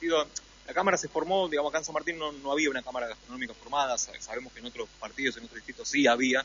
[0.00, 0.24] Digo,
[0.66, 3.54] la Cámara se formó, digamos, acá en San Martín no, no había una Cámara Gastronómica
[3.54, 6.44] formada, sa- sabemos que en otros partidos, en otros distritos sí había,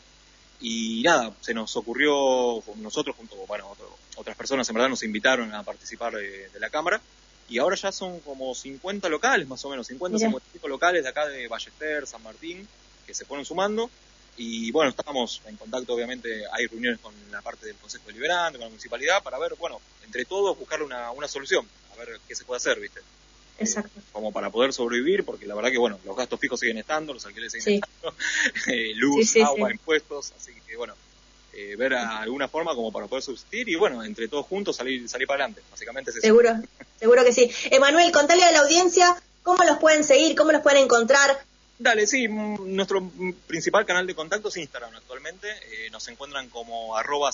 [0.61, 5.53] y nada, se nos ocurrió, nosotros junto, bueno, otro- otras personas en verdad nos invitaron
[5.53, 6.99] a participar de, de la Cámara,
[7.47, 10.27] y ahora ya son como 50 locales, más o menos, 50, Mirá.
[10.29, 12.67] 55 locales de acá de Ballester, San Martín,
[13.09, 13.89] que se fueron sumando,
[14.37, 18.65] y bueno, estamos en contacto, obviamente, hay reuniones con la parte del Consejo Deliberante, con
[18.65, 22.45] la municipalidad, para ver, bueno, entre todos buscar una, una solución, a ver qué se
[22.45, 23.01] puede hacer, ¿viste?
[23.57, 23.99] Exacto.
[24.13, 27.25] como para poder sobrevivir, porque la verdad que, bueno, los gastos fijos siguen estando, los
[27.25, 27.81] alquileres siguen Sí.
[27.83, 28.15] estando,
[28.67, 30.93] eh, luz, Sí, sí, agua, impuestos, así que, bueno,
[31.53, 35.09] eh, ver a- alguna forma como para poder subsistir y, bueno, entre todos juntos salir
[35.09, 36.27] salir para adelante, básicamente es eso.
[36.27, 36.51] Seguro,
[36.99, 37.51] seguro que sí.
[37.71, 41.43] Emanuel, contale a la audiencia cómo los pueden seguir, cómo los pueden encontrar.
[41.81, 43.09] Dale, sí, mm, nuestro
[43.47, 47.31] principal canal de contacto es Instagram actualmente, eh, nos encuentran como arroba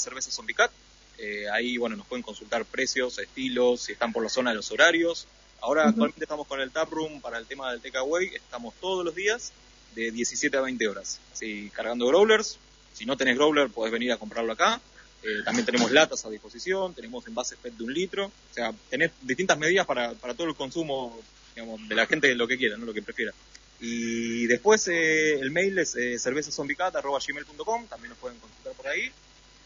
[1.18, 4.70] eh, ahí, bueno, nos pueden consultar precios, estilos, si están por la zona de los
[4.72, 5.26] horarios.
[5.62, 9.52] Ahora actualmente estamos con el taproom para el tema del takeaway, estamos todos los días
[9.96, 12.60] de 17 a 20 horas, así cargando growlers.
[12.94, 14.80] Si no tenés growler, podés venir a comprarlo acá.
[15.24, 18.26] Eh, también tenemos latas a disposición, tenemos envases PET de un litro.
[18.28, 21.20] O sea, tenés distintas medidas para, para todo el consumo
[21.56, 22.86] digamos, de la gente, lo que quiera, ¿no?
[22.86, 23.34] lo que prefiera.
[23.80, 29.12] Y después eh, el mail es eh, cervezazombicat.gmail.com, también nos pueden consultar por ahí.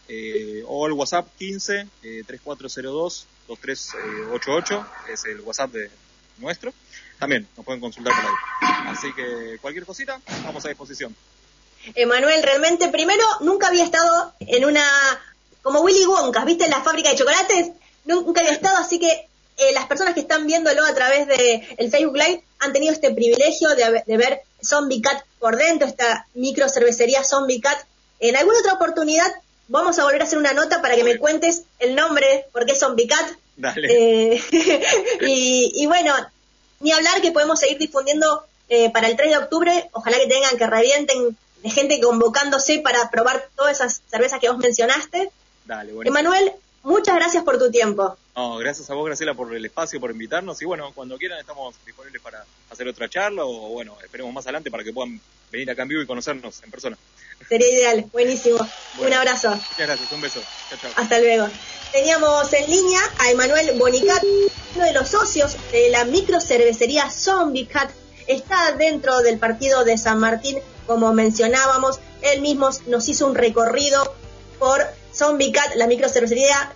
[0.08, 5.90] eh, o el WhatsApp 15 eh, 3402 2388, es el WhatsApp de
[6.38, 6.72] nuestro.
[7.18, 8.36] También nos pueden consultar por ahí.
[8.88, 11.14] Así que cualquier cosita, estamos a disposición.
[11.94, 14.84] Emanuel, realmente, primero, nunca había estado en una,
[15.62, 16.64] como Willy Wonka, ¿viste?
[16.64, 17.70] En la fábrica de chocolates.
[18.04, 19.28] Nunca había estado, así que
[19.60, 23.12] eh, las personas que están viéndolo a través de el Facebook Live han tenido este
[23.12, 27.78] privilegio de, de ver Zombie Cat por dentro, esta micro cervecería Zombie Cat.
[28.18, 29.30] En alguna otra oportunidad
[29.68, 32.80] vamos a volver a hacer una nota para que me cuentes el nombre, porque es
[32.80, 33.30] Zombie Cat.
[33.56, 33.88] Dale.
[34.34, 34.42] Eh,
[35.20, 36.14] y, y bueno,
[36.80, 40.56] ni hablar que podemos seguir difundiendo eh, para el 3 de octubre, ojalá que tengan,
[40.56, 45.30] que revienten de gente convocándose para probar todas esas cervezas que vos mencionaste.
[45.66, 46.08] Dale, bueno.
[46.08, 48.16] Emanuel, muchas gracias por tu tiempo.
[48.36, 50.60] No, gracias a vos, Graciela, por el espacio, por invitarnos.
[50.62, 54.70] Y bueno, cuando quieran estamos disponibles para hacer otra charla o bueno, esperemos más adelante
[54.70, 56.96] para que puedan venir acá en vivo y conocernos en persona.
[57.48, 58.58] Sería ideal, buenísimo.
[58.96, 59.08] Bueno.
[59.08, 59.50] Un abrazo.
[59.50, 60.40] Muchas gracias, un beso.
[60.68, 60.90] Chao, chao.
[60.96, 61.48] Hasta luego.
[61.92, 64.22] Teníamos en línea a Emanuel Bonicat,
[64.76, 67.90] uno de los socios de la microcervecería Zombie Cat.
[68.28, 71.98] Está dentro del partido de San Martín, como mencionábamos.
[72.22, 74.14] Él mismo nos hizo un recorrido
[74.60, 76.72] por Zombie Cat, la microcervecería.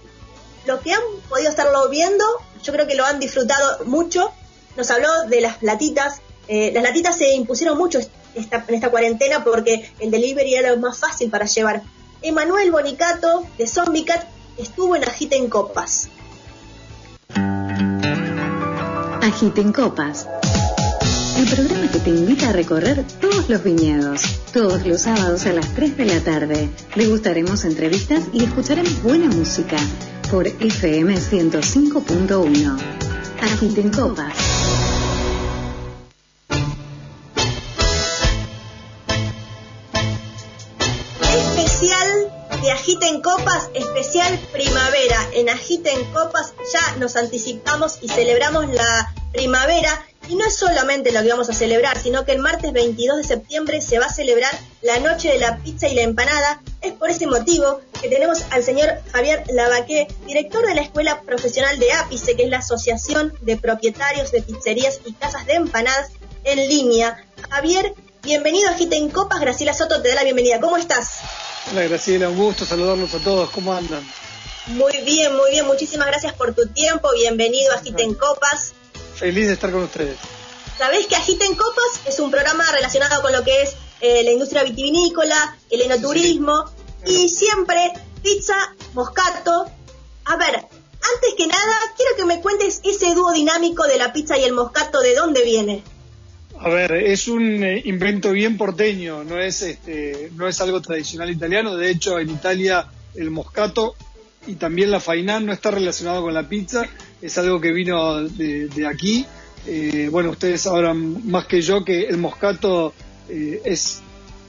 [0.67, 2.25] Los que han podido estarlo viendo,
[2.65, 4.33] yo creo que lo han disfrutado mucho.
[4.77, 6.21] Nos habló de las latitas.
[6.49, 8.01] Eh, las latitas se impusieron mucho
[8.35, 11.83] en esta cuarentena porque el delivery era lo más fácil para llevar.
[12.23, 14.25] Emanuel Bonicato de Zombie Cat
[14.57, 16.09] estuvo en Agiten Copas.
[19.23, 20.27] Agiten Copas.
[21.45, 24.23] El programa que te invita a recorrer todos los viñedos.
[24.55, 26.71] Todos los sábados a las 3 de la tarde.
[26.97, 29.77] Degustaremos entrevistas y escucharemos buena música
[30.31, 32.79] por FM 105.1.
[33.43, 34.35] Agiten Copas.
[41.21, 45.29] Especial de Agiten Copas, especial primavera.
[45.35, 50.07] En Agiten Copas ya nos anticipamos y celebramos la primavera.
[50.29, 53.25] Y no es solamente lo que vamos a celebrar, sino que el martes 22 de
[53.25, 56.63] septiembre se va a celebrar la noche de la pizza y la empanada.
[56.81, 61.79] Es por ese motivo que tenemos al señor Javier Lavaqué, director de la Escuela Profesional
[61.79, 66.11] de Ápice, que es la Asociación de Propietarios de Pizzerías y Casas de Empanadas
[66.45, 67.23] en línea.
[67.51, 69.41] Javier, bienvenido a Agiten Copas.
[69.41, 70.59] Graciela Soto te da la bienvenida.
[70.59, 71.19] ¿Cómo estás?
[71.71, 73.51] Hola Graciela, un gusto saludarlos a todos.
[73.51, 74.03] ¿Cómo andan?
[74.69, 75.67] Muy bien, muy bien.
[75.67, 77.11] Muchísimas gracias por tu tiempo.
[77.15, 78.73] Bienvenido a Agiten Copas.
[79.15, 80.19] Feliz de estar con ustedes.
[80.77, 84.65] Sabés que Agiten Copas es un programa relacionado con lo que es eh, la industria
[84.65, 86.65] vitivinícola, el enoturismo
[87.07, 88.57] y siempre pizza,
[88.93, 89.67] moscato.
[90.25, 94.37] A ver, antes que nada, quiero que me cuentes ese dúo dinámico de la pizza
[94.39, 95.83] y el moscato, ¿de dónde viene?
[96.59, 101.31] A ver, es un eh, invento bien porteño, no es, este, no es algo tradicional
[101.31, 101.77] italiano.
[101.77, 103.95] De hecho, en Italia el moscato
[104.47, 106.87] y también la fainán no está relacionado con la pizza,
[107.25, 109.25] es algo que vino de, de aquí.
[109.67, 112.93] Eh, bueno, ustedes sabrán más que yo que el moscato
[113.31, 114.01] eh, es,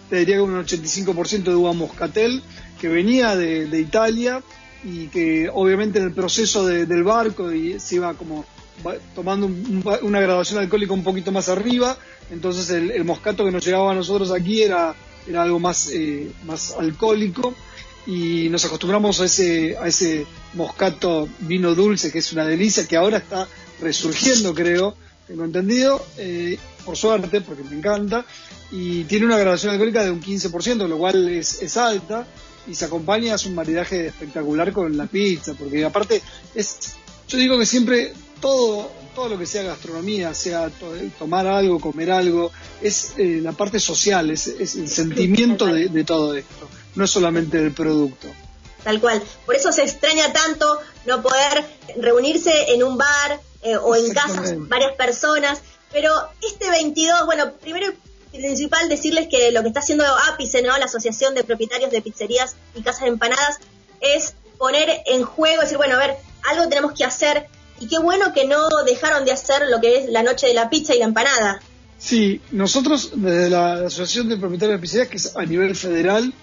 [0.09, 2.43] te diría que un 85% de uva moscatel,
[2.79, 4.43] que venía de, Italia
[4.83, 8.43] y que obviamente en el proceso de- del barco y se iba como
[9.15, 11.97] tomando un- un- una graduación alcohólica un poquito más arriba,
[12.29, 14.93] entonces el, el moscato que nos llegaba a nosotros aquí era,
[15.27, 17.55] era algo más, eh, más alcohólico
[18.07, 22.95] y nos acostumbramos a ese, a ese moscato vino dulce que es una delicia, que
[22.97, 23.47] ahora está
[23.81, 24.95] resurgiendo creo,
[25.27, 28.25] tengo entendido, eh, por suerte, porque me encanta,
[28.71, 32.27] y tiene una graduación alcohólica de un 15%, lo cual es, es alta,
[32.67, 36.21] y se acompaña, es un maridaje espectacular con la pizza, porque aparte
[36.53, 36.77] es,
[37.27, 42.11] yo digo que siempre todo, todo lo que sea gastronomía, sea to- tomar algo, comer
[42.11, 47.11] algo, es eh, la parte social, es, es el sentimiento de todo esto, no es
[47.11, 48.27] solamente el producto.
[48.83, 49.21] Tal cual.
[49.45, 51.65] Por eso se extraña tanto no poder
[51.97, 55.59] reunirse en un bar eh, o en casas varias personas.
[55.91, 56.11] Pero
[56.47, 57.91] este 22, bueno, primero
[58.31, 60.77] y principal decirles que lo que está haciendo Ápice, ¿no?
[60.77, 63.59] la Asociación de Propietarios de Pizzerías y Casas de Empanadas,
[64.01, 67.47] es poner en juego, decir, bueno, a ver, algo tenemos que hacer.
[67.79, 70.69] Y qué bueno que no dejaron de hacer lo que es la noche de la
[70.69, 71.61] pizza y la empanada.
[71.97, 76.33] Sí, nosotros desde la Asociación de Propietarios de Pizzerías, que es a nivel federal,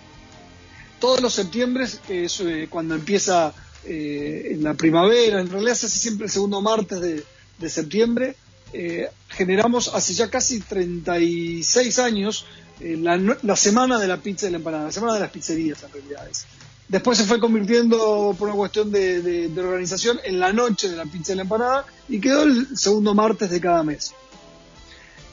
[1.03, 3.53] todos los septiembre, es eh, cuando empieza
[3.85, 8.37] eh, la primavera, en realidad se hace siempre el segundo martes de, septiembre,
[8.73, 12.47] eh, generamos hace ya casi 36 años
[12.79, 16.29] la, semana de la pizza y la empanada, la semana de las pizzerías en realidad
[16.31, 16.45] es.
[16.87, 21.33] Después se fue convirtiendo por una cuestión de, organización en la noche de la pizza
[21.33, 24.15] y la empanada y quedó el segundo martes de cada mes.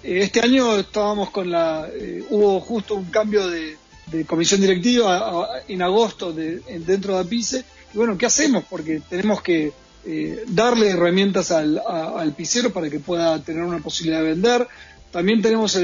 [0.01, 1.87] Este año estábamos con la.
[2.29, 3.77] hubo justo un cambio de,
[4.11, 7.63] de comisión directiva en agosto de, dentro de APICE.
[7.93, 8.63] Y bueno, ¿qué hacemos?
[8.69, 9.71] Porque tenemos que
[10.05, 14.67] eh, darle herramientas al, al pisero para que pueda tener una posibilidad de vender.
[15.11, 15.77] También tenemos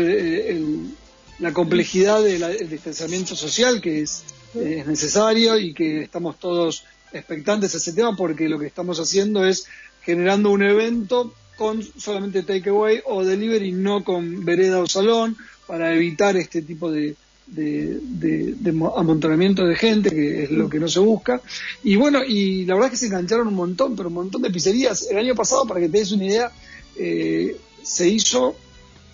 [1.39, 7.93] la complejidad del distanciamiento social que es necesario y que estamos todos expectantes a ese
[7.93, 9.65] tema porque lo que estamos haciendo es
[10.03, 16.35] generando un evento con solamente takeaway o delivery, no con vereda o salón, para evitar
[16.37, 17.15] este tipo de,
[17.47, 21.41] de, amontonamiento de gente, que es lo que no se busca.
[21.83, 24.49] Y bueno, y la verdad es que se engancharon un montón, pero un montón de
[24.49, 25.07] pizzerías.
[25.09, 26.51] El año pasado, para que te des una idea,
[26.97, 28.55] eh, se hizo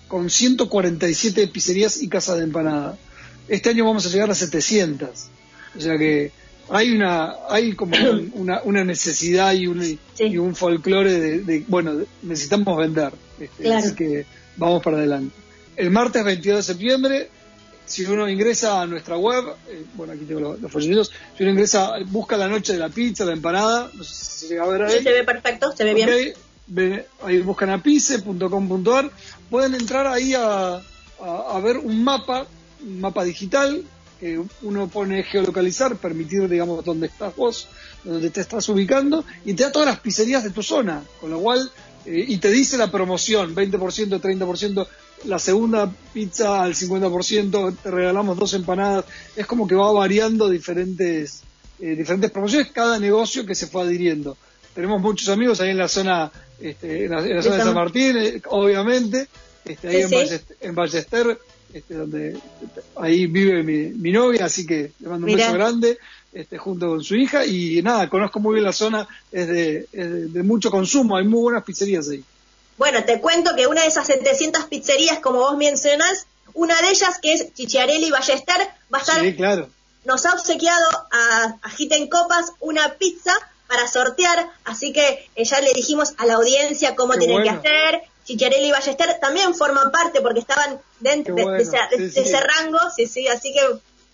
[0.08, 2.98] con 147 pizzerías y casas de empanada.
[3.48, 5.10] Este año vamos a llegar a 700.
[5.78, 6.32] O sea que
[6.70, 7.96] hay una hay como
[8.34, 13.12] una, una necesidad y un, y un folclore de, bueno, necesitamos vender.
[13.40, 14.26] Este, así que
[14.58, 15.34] vamos para adelante.
[15.76, 17.30] El martes 22 de septiembre,
[17.86, 21.94] si uno ingresa a nuestra web, eh, bueno, aquí tengo los, los si uno ingresa,
[22.08, 24.84] busca la noche de la pizza, la empanada, no sé si se llega a ver
[24.84, 24.98] ahí.
[24.98, 27.06] Sí, se ve perfecto, se ve bien.
[27.24, 29.12] ahí buscan a pice.com.ar,
[29.50, 30.82] pueden entrar ahí a,
[31.20, 32.48] a ver un mapa,
[32.82, 33.84] un mapa digital
[34.22, 37.68] que uno pone geolocalizar, permitir, digamos, dónde estás vos,
[38.04, 41.40] dónde te estás ubicando, y te da todas las pizzerías de tu zona, con lo
[41.40, 41.72] cual,
[42.06, 44.88] eh, y te dice la promoción, 20%, 30%,
[45.26, 49.06] la segunda pizza al 50%, te regalamos dos empanadas,
[49.36, 51.42] es como que va variando diferentes,
[51.80, 54.38] eh, diferentes promociones, cada negocio que se fue adhiriendo.
[54.74, 58.42] Tenemos muchos amigos ahí en la zona, este, en, la, zona de San Martín, eh,
[58.48, 59.28] obviamente,
[59.66, 60.04] este, ahí
[60.62, 61.38] en Ballester
[61.74, 62.38] este, donde
[62.98, 65.98] ahí vive mi, novia, así que le mando un beso grande,
[66.34, 70.70] este, junto con su hija, y nada, conozco muy bien la zona, es de, mucho
[70.70, 72.24] consumo, hay muy buenas pizzerías ahí.
[72.82, 77.20] Bueno, te cuento que una de esas 700 pizzerías, como vos mencionás, una de ellas,
[77.22, 78.58] que es Chichiarelli Ballester,
[78.92, 79.22] va a estar...
[79.22, 79.70] Sí, claro.
[80.04, 83.34] Nos ha obsequiado a, a en Copas una pizza
[83.68, 88.02] para sortear, así que eh, ya le dijimos a la audiencia cómo tienen que hacer,
[88.26, 93.54] Chicharelli y Ballester también forman parte porque estaban dentro de, ese, rango, sí, sí, así
[93.54, 93.62] que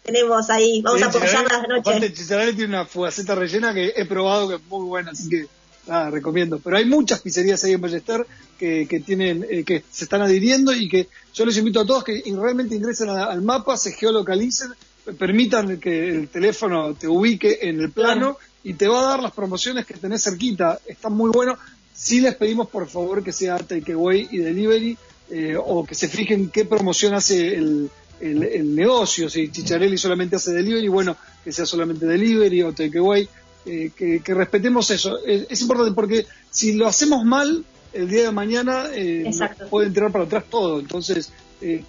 [0.03, 1.88] tenemos ahí, vamos a apoyar las noches.
[1.88, 5.47] Aparte, Chicharelli tiene una fugaceta rellena que he probado que es muy buena, así que
[5.88, 6.60] nada, recomiendo.
[6.60, 10.73] Pero hay muchas pizzerías ahí en Ballester que, que tienen, eh, que se están adhiriendo
[10.73, 14.71] y que yo les invito a todos que realmente ingresen al mapa, se geolocalicen,
[15.17, 19.31] permitan que el teléfono te ubique en el plano y te va a dar las
[19.31, 20.79] promociones que tenés cerquita.
[20.85, 21.57] Están muy buenos.
[21.93, 24.97] Sí les pedimos por favor que sea takeaway y delivery
[25.29, 27.89] eh, o que se fijen qué promoción hace el,
[28.19, 29.29] el, negocio.
[29.29, 33.27] Si Chicharelli solamente hace delivery, bueno, que sea solamente delivery o takeaway.
[33.69, 35.19] Eh, que, respetemos eso.
[35.25, 37.65] Es, importante porque si lo hacemos mal,
[37.97, 39.29] el día de mañana eh,
[39.69, 40.79] puede entrar para atrás todo.
[40.79, 41.31] Entonces,
[41.62, 41.83] eh,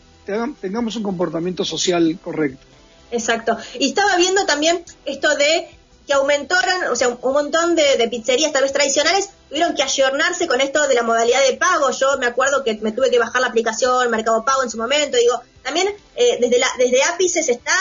[0.60, 2.64] tengamos un comportamiento social correcto.
[3.10, 3.56] Exacto.
[3.78, 5.68] Y estaba viendo también esto de
[6.06, 10.60] que aumentaron, o sea, un montón de, pizzerías tal vez tradicionales tuvieron que ayornarse con
[10.60, 11.90] esto de la modalidad de pago.
[11.90, 15.18] Yo me acuerdo que me tuve que bajar la aplicación Mercado Pago en su momento.
[15.18, 17.74] Digo, también eh, desde, la, desde Ápice se está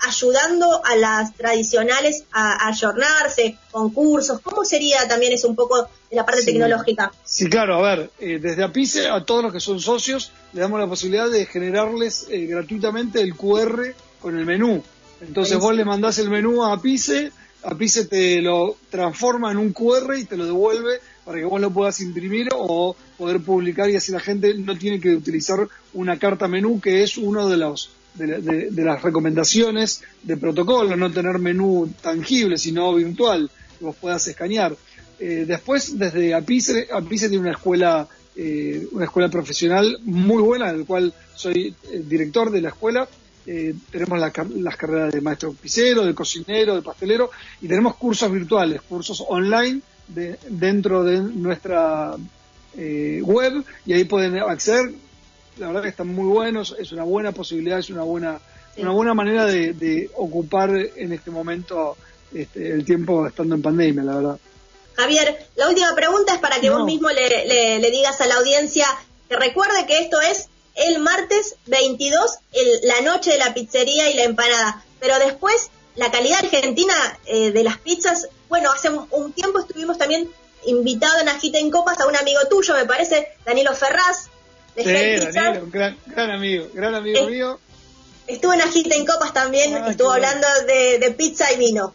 [0.00, 4.40] ayudando a las tradicionales a, ayornarse con cursos.
[4.40, 7.12] ¿Cómo sería también eso un poco de la parte tecnológica?
[7.24, 10.80] Sí, claro, a ver, eh, desde Apice a todos los que son socios le damos
[10.80, 14.82] la posibilidad de generarles eh, gratuitamente el QR con el menú.
[15.20, 17.32] Entonces vos le mandás el menú a Apice
[17.62, 21.70] Apice te lo transforma en un QR y te lo devuelve para que vos lo
[21.70, 26.48] puedas imprimir o poder publicar y así la gente no tiene que utilizar una carta
[26.48, 32.58] menú que es uno de los de, las recomendaciones de protocolo, no tener menú tangible
[32.58, 34.76] sino virtual que vos puedas escanear.
[35.18, 40.86] Eh, después desde Apice, Apice tiene una escuela eh, una escuela profesional muy buena, del
[40.86, 43.08] cual soy eh, director de la escuela
[43.46, 48.82] eh, tenemos las carreras de maestro pisero, de cocinero, de pastelero y tenemos cursos virtuales,
[48.82, 52.16] cursos online de, dentro de nuestra
[52.76, 54.92] eh, web y ahí pueden acceder.
[55.58, 58.40] La verdad que están muy buenos, es una buena posibilidad, es una buena,
[58.76, 61.96] una buena manera de, ocupar en este momento
[62.34, 64.38] este, el tiempo estando en pandemia, la verdad.
[64.94, 68.86] Javier, la última pregunta es para que vos mismo le, le digas a la audiencia
[69.28, 72.38] que recuerde que esto es el martes 22,
[72.82, 74.84] la noche de la pizzería y la empanada.
[74.98, 76.94] Pero después, la calidad argentina
[77.26, 80.30] eh, de las pizzas, bueno, hace un, tiempo estuvimos también
[80.64, 84.29] invitados en Agita en Copas a un amigo tuyo, me parece, Danilo Ferraz.
[84.76, 87.58] De sí, Danilo, un gran, amigo, gran amigo mío.
[88.26, 91.92] Estuvo en Agita en Copas también, ah, estuvo hablando de, pizza y vino.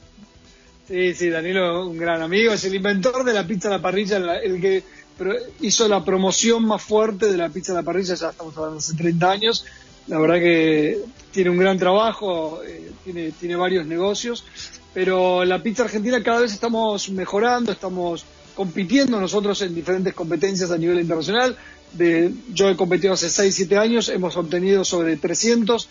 [0.88, 4.18] Sí, sí, Danilo, un gran amigo, es el inventor de la pizza a la parrilla,
[4.18, 4.84] el que
[5.62, 8.96] hizo la promoción más fuerte de la pizza a la parrilla, ya estamos hablando hace
[8.96, 9.66] 30 años,
[10.08, 11.00] la verdad que
[11.32, 14.44] tiene un gran trabajo, eh, tiene, tiene varios negocios,
[14.94, 20.78] pero la pizza argentina cada vez estamos mejorando, estamos compitiendo nosotros en diferentes competencias a
[20.78, 21.58] nivel internacional.
[21.98, 25.88] De, yo he competido hace 6, 7 años, hemos obtenido sobre 300,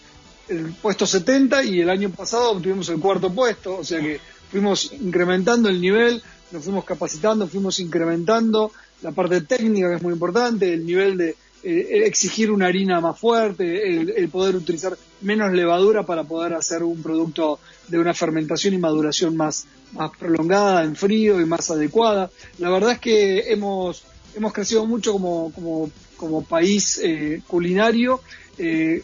[0.48, 4.92] el puesto 70 y el año pasado obtuvimos el cuarto puesto, o sea que fuimos
[4.92, 8.70] incrementando el nivel, nos fuimos capacitando, fuimos incrementando
[9.02, 11.36] la parte técnica que es muy importante, el nivel de
[11.66, 17.02] eh, exigir una harina más fuerte, el, poder utilizar menos levadura para poder hacer un
[17.02, 22.30] producto de una fermentación y maduración más, más prolongada, en frío y más adecuada.
[22.58, 24.04] La verdad es que hemos,
[24.36, 28.20] hemos crecido mucho como, como, como país eh, culinario.
[28.58, 29.02] Eh,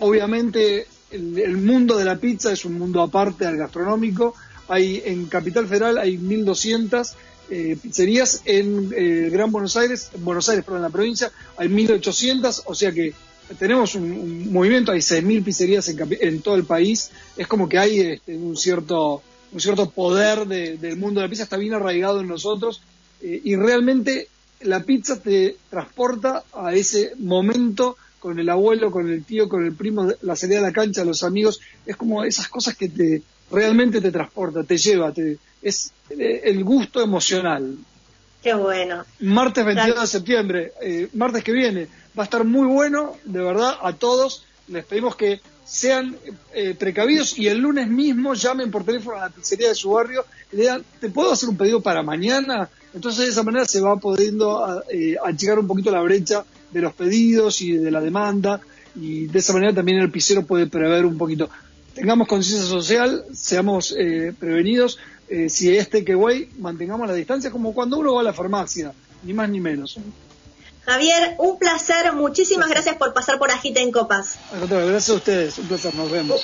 [0.00, 4.34] obviamente el, mundo de la pizza es un mundo aparte al gastronómico.
[4.68, 7.12] Hay, en Capital Federal hay 1.200
[7.50, 8.42] eh, pizzerías.
[8.44, 12.74] En eh, Gran Buenos Aires, en Buenos Aires, perdón, en la provincia, hay 1.800, o
[12.74, 13.14] sea que
[13.58, 18.36] tenemos un, movimiento, hay 6.000 pizzerías en, todo el país, es como que hay este,
[18.36, 22.82] un cierto un cierto poder del mundo de la pizza, está bien arraigado en nosotros.
[23.22, 24.28] Eh, y realmente
[24.60, 29.74] la pizza te transporta a ese momento con el abuelo, con el tío, con el
[29.74, 34.00] primo, la salida a la cancha, los amigos, es como esas cosas que te realmente
[34.00, 37.76] te transporta, te lleva, te, es eh, el gusto emocional.
[38.42, 39.04] Qué bueno.
[39.20, 41.88] Martes 22 de septiembre, eh, martes que viene,
[42.18, 44.44] va a estar muy bueno, de verdad, a todos.
[44.68, 46.16] Les pedimos que sean
[46.54, 50.24] eh, precavidos y el lunes mismo llamen por teléfono a la pizzería de su barrio
[50.52, 52.70] y le digan, ¿te puedo hacer un pedido para mañana?
[52.98, 54.82] Entonces de esa manera se va pudiendo
[55.24, 58.60] achicar un poquito la brecha de los pedidos y de la demanda
[58.96, 61.48] y de esa manera también el pizzero puede prever un poquito.
[61.94, 63.94] Tengamos conciencia social, seamos
[64.38, 68.32] prevenidos, eh, si este que voy, mantengamos la distancia como cuando uno va a la
[68.32, 68.92] farmacia,
[69.22, 69.98] ni más ni menos.
[70.86, 74.38] Javier, un placer, muchísimas gracias por pasar por Agita en Copas.
[74.68, 76.40] Gracias a ustedes, un placer, nos vemos.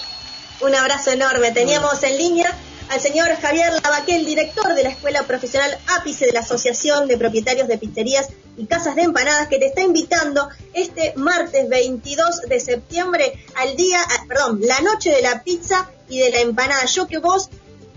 [0.61, 1.51] Un abrazo enorme.
[1.51, 2.55] Teníamos en línea
[2.89, 7.69] al señor Javier Lavaquel, director de la Escuela Profesional Ápice de la Asociación de Propietarios
[7.69, 13.33] de Pizzerías y Casas de Empanadas, que te está invitando este martes 22 de septiembre
[13.57, 16.85] al día, perdón, la noche de la pizza y de la empanada.
[16.87, 17.49] Yo que vos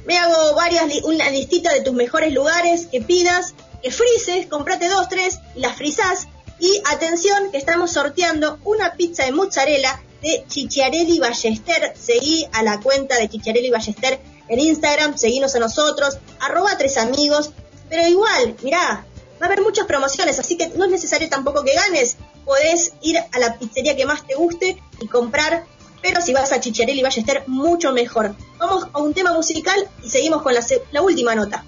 [0.06, 5.10] me hago varias, una listita de tus mejores lugares que pidas, que frises, comprate dos,
[5.10, 6.28] tres y las frisás.
[6.60, 11.94] Y atención, que estamos sorteando una pizza de mozzarella de Chichiarelli Ballester.
[11.96, 14.20] Seguí a la cuenta de Chichiarelli Ballester
[14.50, 17.52] en Instagram, seguinos a nosotros, arroba tres amigos.
[17.90, 19.06] Pero igual, mirá,
[19.42, 22.18] va a haber muchas promociones, así que no es necesario tampoco que ganes.
[22.46, 25.66] Podés ir a la pizzería que más te guste y comprar
[26.02, 28.36] pero si vas a Chicharelli estar mucho mejor.
[28.60, 31.66] Vamos a un tema musical y seguimos con la, la última nota.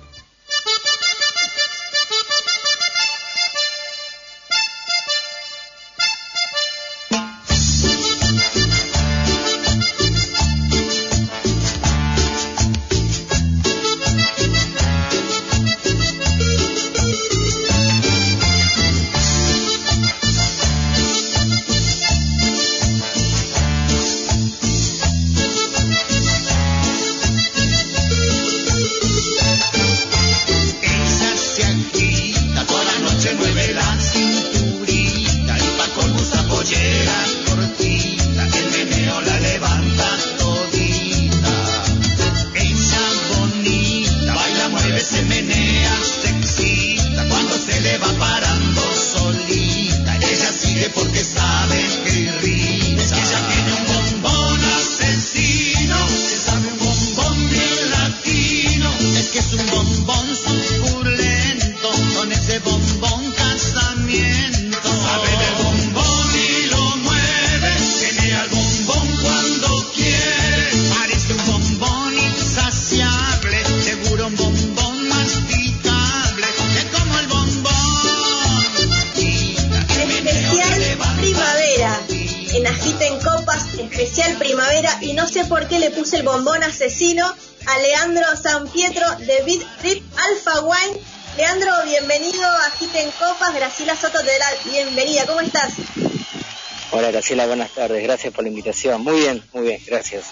[97.30, 98.02] Graciela, buenas tardes.
[98.02, 99.04] Gracias por la invitación.
[99.04, 100.26] Muy bien, muy bien, gracias.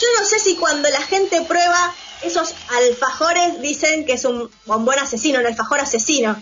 [0.00, 5.00] Yo no sé si cuando la gente prueba esos alfajores dicen que es un bombón
[5.00, 6.40] asesino, un alfajor asesino.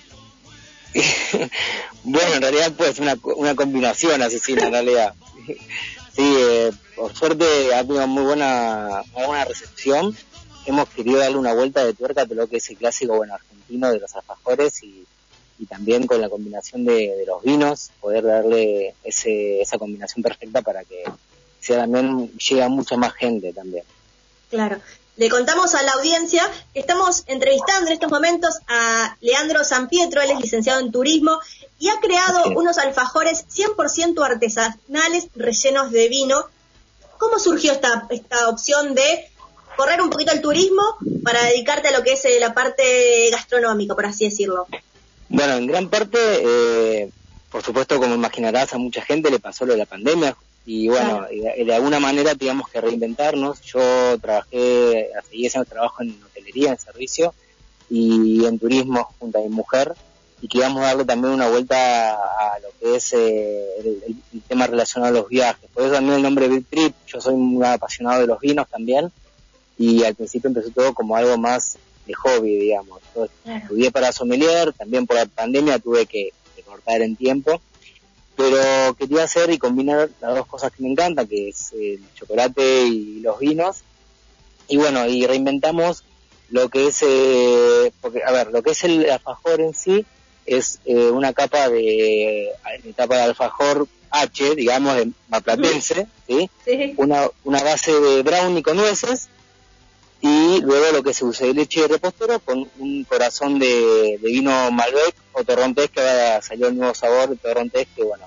[2.05, 5.15] bueno, en realidad pues una, una combinación asesina en realidad.
[5.47, 10.15] sí, eh, por suerte ha tenido muy buena, muy buena recepción.
[10.67, 13.91] Hemos querido darle una vuelta de tuerca a lo que es el clásico bueno argentino
[13.91, 15.07] de los alfajores y
[15.63, 20.61] y también con la combinación de, de los vinos, poder darle ese, esa combinación perfecta
[20.61, 21.05] para que
[21.61, 23.85] sea también llegue a mucha más gente también.
[24.51, 24.81] Claro.
[25.17, 26.43] Le contamos a la audiencia
[26.75, 31.39] que estamos entrevistando en estos momentos a Leandro San Pietro, él es licenciado en turismo
[31.79, 32.55] y ha creado Sí.
[32.57, 36.45] unos alfajores 100% artesanales rellenos de vino.
[37.19, 39.31] ¿Cómo surgió esta, esta opción de
[39.77, 40.83] correr un poquito el turismo
[41.23, 44.67] para dedicarte a lo que es eh, la parte gastronómica, por así decirlo?
[45.33, 47.11] Bueno, en gran parte, eh,
[47.51, 51.27] por supuesto, como imaginarás, a mucha gente le pasó lo de la pandemia y bueno,
[51.27, 51.29] Claro.
[51.31, 53.63] de, de alguna manera teníamos que reinventarnos.
[53.63, 57.35] Yo trabajé, hace 10 años trabajo en hotelería, en servicio
[57.91, 59.95] y en turismo junto a mi mujer
[60.43, 65.21] y queríamos darle también una vuelta a lo que es eh, el, tema relacionado a
[65.21, 65.71] los viajes.
[65.73, 69.13] Por eso también el nombre Big Trip, yo soy muy apasionado de los vinos también
[69.79, 73.01] y al principio empezó todo como algo más de hobby, digamos.
[73.15, 77.61] Yo estudié para sommelier, también por la pandemia tuve que, que cortar en tiempo,
[78.37, 82.87] pero quería hacer y combinar las dos cosas que me encantan, que es el chocolate
[82.87, 83.83] y los vinos,
[84.69, 86.05] y bueno, y reinventamos
[86.51, 90.05] lo que es, eh, porque, a ver, lo que es el alfajor en sí
[90.45, 92.51] es eh, una capa de,
[92.85, 96.51] etapa de alfajor H, digamos, de maplatense, ¿sí?
[96.65, 96.95] Sí.
[96.97, 99.29] una, una base de brownie con nueces
[100.23, 104.29] y luego lo que se usa de leche de repostero con un corazón de, de
[104.29, 108.25] vino Malbec o torrontés que ahora salió el nuevo sabor de torrontés que bueno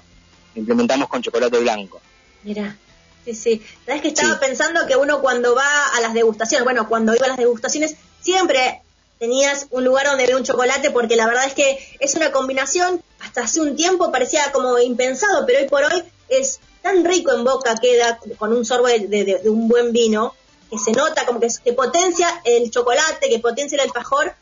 [0.55, 2.01] implementamos con chocolate blanco
[2.43, 2.77] Mira,
[3.23, 3.61] sí, sí.
[3.87, 4.39] Sabes que estaba Sí.
[4.39, 8.81] pensando que uno cuando va a las degustaciones, bueno, cuando iba a las degustaciones, siempre
[9.17, 13.01] tenías un lugar donde ver un chocolate, porque la verdad es que es una combinación,
[13.21, 17.43] hasta hace un tiempo parecía como impensado, pero hoy por hoy es tan rico en
[17.43, 20.35] boca, queda con un sorbo de, de- de un buen vino,
[20.69, 24.33] que se nota como que, que potencia el chocolate, que potencia el alfajor.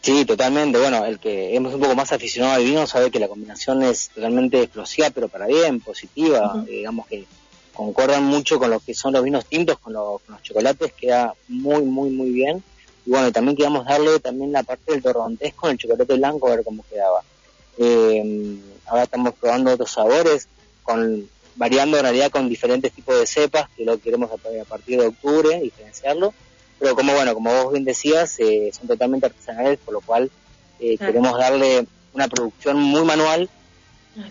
[0.00, 0.78] sí totalmente.
[0.78, 4.10] Bueno el que es un poco más aficionado al vino sabe que la combinación es
[4.10, 6.64] totalmente explosiva pero para bien positiva.
[6.66, 7.26] Eh, digamos que
[7.72, 11.34] concuerdan mucho con lo que son los vinos tintos con los, con los chocolates queda
[11.48, 12.62] muy muy muy bien.
[13.06, 16.56] Y bueno también queríamos darle también la parte del torrontés con el chocolate blanco a
[16.56, 17.22] ver cómo quedaba.
[17.78, 20.48] Eh, ahora estamos probando otros sabores
[20.82, 21.28] con
[21.60, 25.60] variando en realidad con diferentes tipos de cepas que lo queremos a, partir de octubre
[25.60, 26.32] diferenciarlo
[26.78, 30.30] pero como bueno como vos bien decías eh, son totalmente artesanales por lo cual
[30.80, 31.12] eh, Claro.
[31.12, 33.50] queremos darle una producción muy manual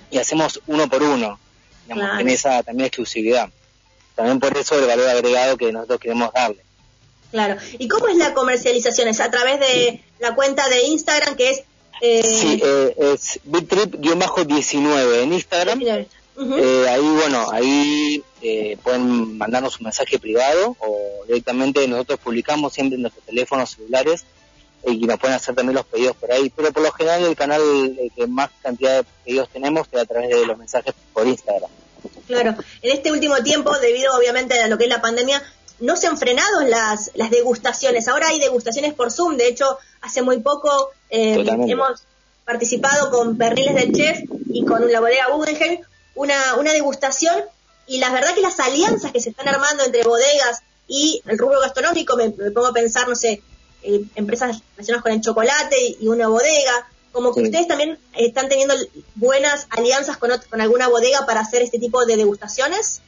[0.10, 1.40] y hacemos uno por uno
[1.84, 2.20] digamos, Claro.
[2.20, 3.48] en esa también exclusividad
[4.16, 6.64] también por eso el valor agregado que nosotros queremos darle
[7.32, 7.58] Claro.
[7.78, 9.08] ¿Y cómo es la comercialización?
[9.08, 11.64] ¿Es a través de la cuenta de Instagram que es...
[12.02, 15.80] eh, sí eh, es bittrip-19 en Instagram
[16.40, 22.96] Eh, ahí, bueno, ahí eh, pueden mandarnos un mensaje privado o directamente nosotros publicamos siempre
[22.96, 24.24] en nuestros teléfonos celulares
[24.84, 26.50] eh, y nos pueden hacer también los pedidos por ahí.
[26.56, 27.62] Pero por lo general el canal
[28.16, 31.70] que más cantidad de pedidos tenemos es a través de los mensajes por Instagram.
[32.28, 35.44] Claro, en este último tiempo, debido obviamente a lo que es la pandemia,
[35.82, 38.08] no se han frenado las, las degustaciones.
[38.08, 39.36] Ahora hay degustaciones por Zoom.
[39.36, 42.04] De hecho, hace muy poco eh, hemos
[42.46, 44.20] participado con Perriles del Chef
[44.50, 45.82] y con la bodega Guggenheim
[46.20, 47.36] una, una degustación.
[47.88, 51.60] Y la verdad que las alianzas que se están armando entre bodegas y el rubro
[51.60, 53.42] gastronómico, me, me pongo a pensar, no sé,
[53.82, 57.46] eh, empresas relacionadas con el chocolate y, y una bodega, como que Sí.
[57.48, 58.76] ustedes también están teniendo
[59.16, 63.02] buenas alianzas con, con alguna bodega para hacer este tipo de degustaciones.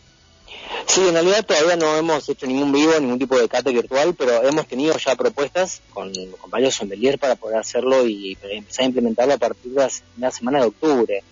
[0.87, 4.41] Sí, en realidad todavía no hemos hecho ningún vivo, ningún tipo de cata virtual, pero
[4.43, 6.11] hemos tenido ya propuestas con,
[6.47, 10.59] varios sommeliers para poder hacerlo y empezar a implementarlo a partir de la primera semana
[10.61, 11.23] de octubre.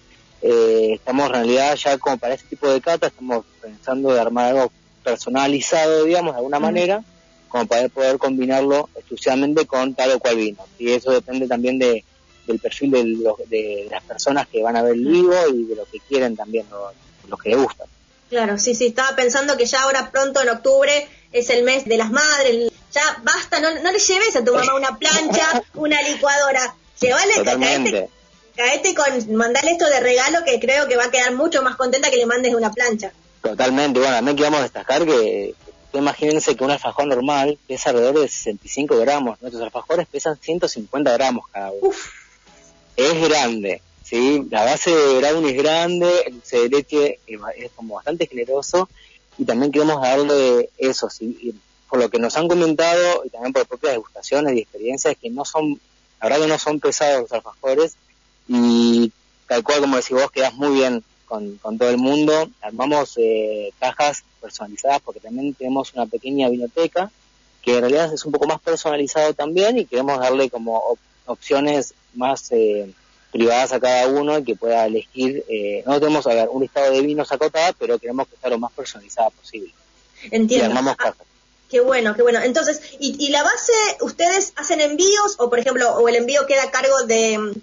[0.41, 4.45] Eh, estamos en realidad ya como para este tipo de cata, estamos pensando de armar
[4.55, 4.71] algo
[5.03, 7.03] personalizado, digamos, de alguna manera,
[7.49, 10.63] como para poder combinarlo exclusivamente con tal o cual vino.
[10.77, 12.03] Y eso depende también de,
[12.47, 15.75] del perfil de, los- de las personas que van a ver el vivo y de
[15.75, 16.91] lo que quieren también, lo,
[17.27, 17.83] lo que les gusta.
[18.29, 21.97] Claro, sí, sí, estaba pensando que ya ahora pronto en octubre es el mes de
[21.97, 26.75] las madres, ya basta, no, no le lleves a tu mamá una plancha, una licuadora,
[27.01, 27.33] llévale,
[28.59, 32.11] caete, con, mandale esto de regalo que creo que va a quedar mucho más contenta
[32.11, 33.13] que le mandes una plancha.
[33.41, 35.55] Totalmente, bueno, también queremos destacar que,
[35.93, 41.45] imagínense que un alfajor normal pesa alrededor de 65 gramos, nuestros alfajores pesan 150 gramos
[41.51, 41.87] cada uno.
[41.87, 42.09] Uf,
[42.97, 44.45] Es grande, ¿sí?
[44.51, 48.89] La base de brownie es grande, el dulce de leche es, como bastante generoso
[49.37, 51.37] y también queremos darle eso, ¿sí?
[51.41, 51.55] Y
[51.89, 55.45] por lo que nos han comentado y también por propias degustaciones y experiencias que no
[55.45, 55.79] son,
[56.19, 57.95] la verdad que no son pesados los alfajores
[58.49, 59.11] y
[59.47, 62.49] tal cual como decís vos quedas muy bien con, con todo el mundo.
[62.61, 67.09] Armamos eh, cajas personalizadas porque también tenemos una pequeña vinoteca
[67.61, 71.93] que en realidad es un poco más personalizado también y queremos darle como op- opciones
[72.15, 72.91] más eh,
[73.31, 75.43] privadas a cada uno y que pueda elegir.
[75.47, 78.57] Eh, no tenemos a ver, un listado de vinos acotado, pero queremos que sea lo
[78.57, 79.71] más personalizada posible.
[80.31, 80.65] Entiendo.
[80.65, 81.27] Y armamos Ah, cajas.
[81.69, 82.39] Qué bueno, qué bueno.
[82.41, 86.63] Entonces, ¿y, y la base, ustedes hacen envíos o, por ejemplo, o el envío queda
[86.63, 87.53] a cargo de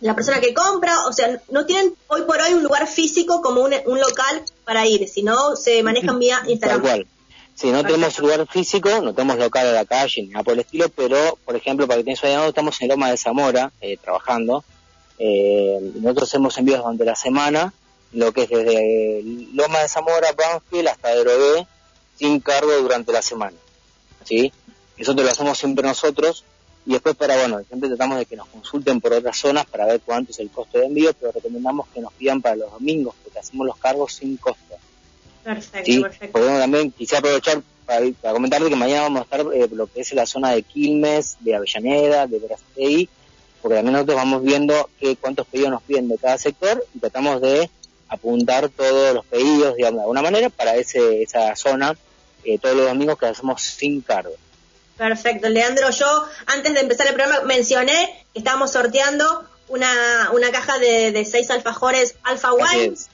[0.00, 1.06] la persona que compra?
[1.06, 4.86] O sea, no tienen hoy por hoy un lugar físico como un, un local para
[4.86, 6.80] ir, sino se manejan vía Tal Instagram.
[6.80, 7.06] cual.
[7.54, 10.60] Si no tenemos lugar físico, no tenemos local a la calle ni nada por el
[10.60, 14.64] estilo, pero, por ejemplo, para que tengas idea, estamos en Loma de Zamora eh, trabajando.
[15.18, 17.72] Eh, nosotros hacemos envíos durante la semana,
[18.12, 19.22] lo que es desde
[19.54, 21.66] Loma de Zamora, Brownfield hasta Aerobé,
[22.16, 23.56] sin cargo durante la semana.
[24.24, 24.52] ¿sí?
[24.96, 26.44] Eso te lo hacemos siempre nosotros.
[26.88, 30.00] Y después para, bueno, siempre tratamos de que nos consulten por otras zonas para ver
[30.00, 33.38] cuánto es el costo de envío, pero recomendamos que nos pidan para los domingos, porque
[33.38, 34.74] hacemos los cargos sin costo.
[35.44, 36.38] Perfecto, Sí, perfecto.
[36.38, 40.00] bueno, también quisiera aprovechar para, para comentarle que mañana vamos a estar eh, lo que
[40.00, 43.08] es la zona de Quilmes, de Avellaneda, de Veracruz,
[43.60, 47.42] porque también nosotros vamos viendo que cuántos pedidos nos piden de cada sector y tratamos
[47.42, 47.68] de
[48.08, 51.94] apuntar todos los pedidos, digamos, de alguna manera para ese, esa zona
[52.44, 54.32] eh, todos los domingos que hacemos sin cargo.
[54.98, 55.90] Perfecto, Leandro.
[55.90, 61.24] Yo antes de empezar el programa mencioné que estábamos sorteando una, una caja de, de
[61.24, 62.94] seis alfajores Alpha Así Wine.
[62.94, 63.08] es.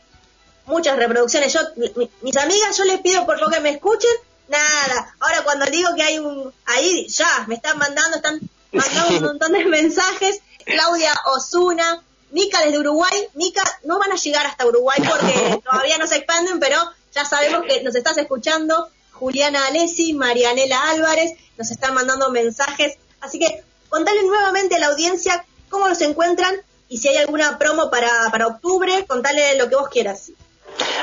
[0.67, 1.53] Muchas reproducciones.
[1.53, 4.11] Yo, mi- mis amigas, yo les pido por lo que me escuchen,
[4.49, 5.15] nada.
[5.21, 8.41] Ahora cuando digo que hay un, ahí ya, me están mandando, están
[8.73, 10.41] mandando un montón de mensajes.
[10.65, 13.29] Claudia Osuna, Mica desde Uruguay.
[13.35, 16.79] Mica, no van a llegar hasta Uruguay porque todavía no se expanden, pero
[17.15, 18.89] ya sabemos que nos estás escuchando.
[19.15, 22.99] Juliana Alessi, Marianela Álvarez, nos están mandando mensajes.
[23.21, 26.55] Así que contale nuevamente a la audiencia cómo los encuentran
[26.89, 30.33] y si hay alguna promo para, para octubre, contale lo que vos quieras.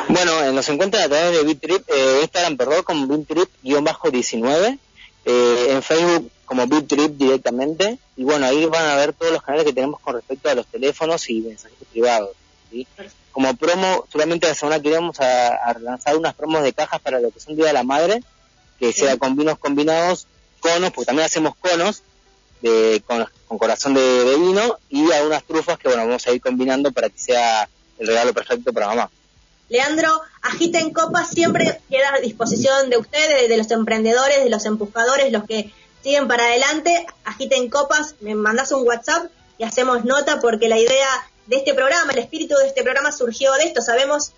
[0.09, 4.80] Bueno, eh, nos encuentran a través de BitTrip, eh, Instagram, perdón, como BitTrip-19,
[5.26, 9.66] eh, en Facebook como BitTrip directamente, y bueno, ahí van a ver todos los canales
[9.66, 12.32] que tenemos con respecto a los teléfonos y mensajes privados.
[12.70, 12.86] ¿sí?
[13.32, 16.99] Como promo, solamente la semana que viene vamos a, a lanzar unas promos de cajas
[16.99, 18.21] para lo que son Día de la Madre,
[18.79, 20.27] que sea con vinos combinados,
[20.59, 22.03] conos, porque también hacemos conos,
[22.61, 26.41] de, con, con corazón de, de vino, y algunas trufas que bueno, vamos a ir
[26.41, 27.69] combinando para que sea
[27.99, 29.09] el regalo perfecto para mamá.
[29.69, 35.32] Leandro, Agiten Copas siempre queda a disposición de ustedes, de los emprendedores, de los empujadores,
[35.32, 35.71] los que
[36.03, 37.05] siguen para adelante.
[37.23, 41.07] Agiten Copas, me mandas un WhatsApp y hacemos nota porque la idea
[41.47, 43.81] de este programa, el espíritu de este programa surgió de esto.
[43.81, 44.31] Sabemos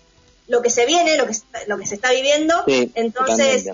[0.48, 1.34] lo que se viene, lo que,
[1.66, 2.54] lo que se está viviendo.
[2.66, 3.66] Sí, Entonces,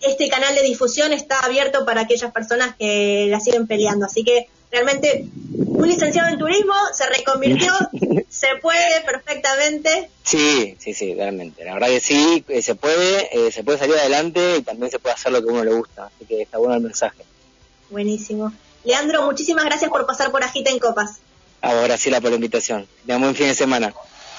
[0.00, 4.06] este canal de difusión está abierto para aquellas personas que la siguen peleando.
[4.06, 7.72] Así que realmente un licenciado en turismo se reconvirtió,
[8.28, 10.10] se puede perfectamente.
[10.24, 11.64] Sí, sí, sí, realmente.
[11.64, 14.98] La verdad que sí, eh, se puede, eh, se puede salir adelante y también se
[14.98, 16.06] puede hacer lo que a uno le gusta.
[16.06, 17.24] Así que está bueno el mensaje.
[17.90, 18.52] Buenísimo.
[18.84, 21.18] Leandro, muchísimas gracias por pasar por Agita en Copas.
[21.62, 22.86] Ahora sí, la por la invitación.
[23.06, 23.94] Tengan buen fin de semana.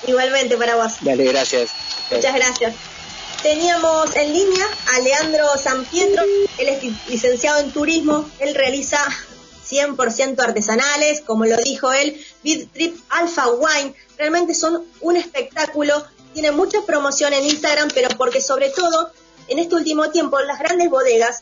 [0.06, 0.94] Igualmente para vos.
[1.02, 1.72] Dale, gracias.
[2.12, 2.76] Muchas gracias.
[3.42, 6.24] Teníamos en línea a Leandro San Pietro,
[6.58, 9.00] él es li- licenciado en turismo, él realiza
[9.70, 16.52] 100% artesanales, como lo dijo él, Beat Trip Alpha Wine, realmente son un espectáculo, tiene
[16.52, 19.12] mucha promoción en Instagram, pero porque sobre todo
[19.48, 21.40] en este último tiempo las grandes bodegas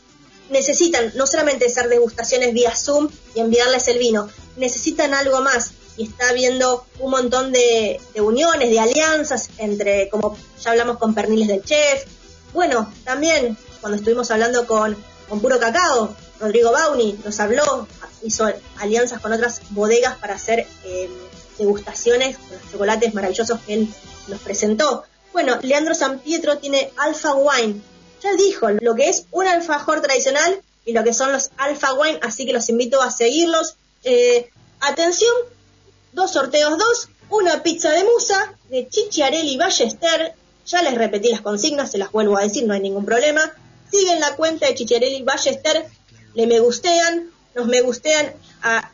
[0.50, 6.04] necesitan no solamente hacer degustaciones vía Zoom y enviarles el vino, necesitan algo más y
[6.04, 11.62] está habiendo un montón de, uniones, de alianzas entre, como ya hablamos con Perniles del
[11.62, 12.04] Chef,
[12.52, 14.96] bueno, también cuando estuvimos hablando con,
[15.28, 17.86] con Puro Cacao, Rodrigo Bauni nos habló,
[18.22, 21.08] hizo alianzas con otras bodegas para hacer eh,
[21.58, 23.88] degustaciones con los chocolates maravillosos que él
[24.28, 25.04] nos presentó.
[25.32, 27.80] Bueno, Leandro San Pietro tiene Alpha Wine.
[28.22, 32.20] Ya dijo lo que es un alfajor tradicional y lo que son los Alpha Wine,
[32.22, 33.76] así que los invito a seguirlos.
[34.04, 34.50] Eh,
[34.80, 35.32] atención,
[36.12, 40.34] dos sorteos, dos, una pizza de musa de Chichiarelli Ballester.
[40.66, 43.54] Ya les repetí las consignas, se las vuelvo a decir, no hay ningún problema.
[43.90, 45.86] Siguen la cuenta de Chichiarelli Ballester,
[46.34, 48.32] le me gustean, nos me gustean
[48.62, 48.90] a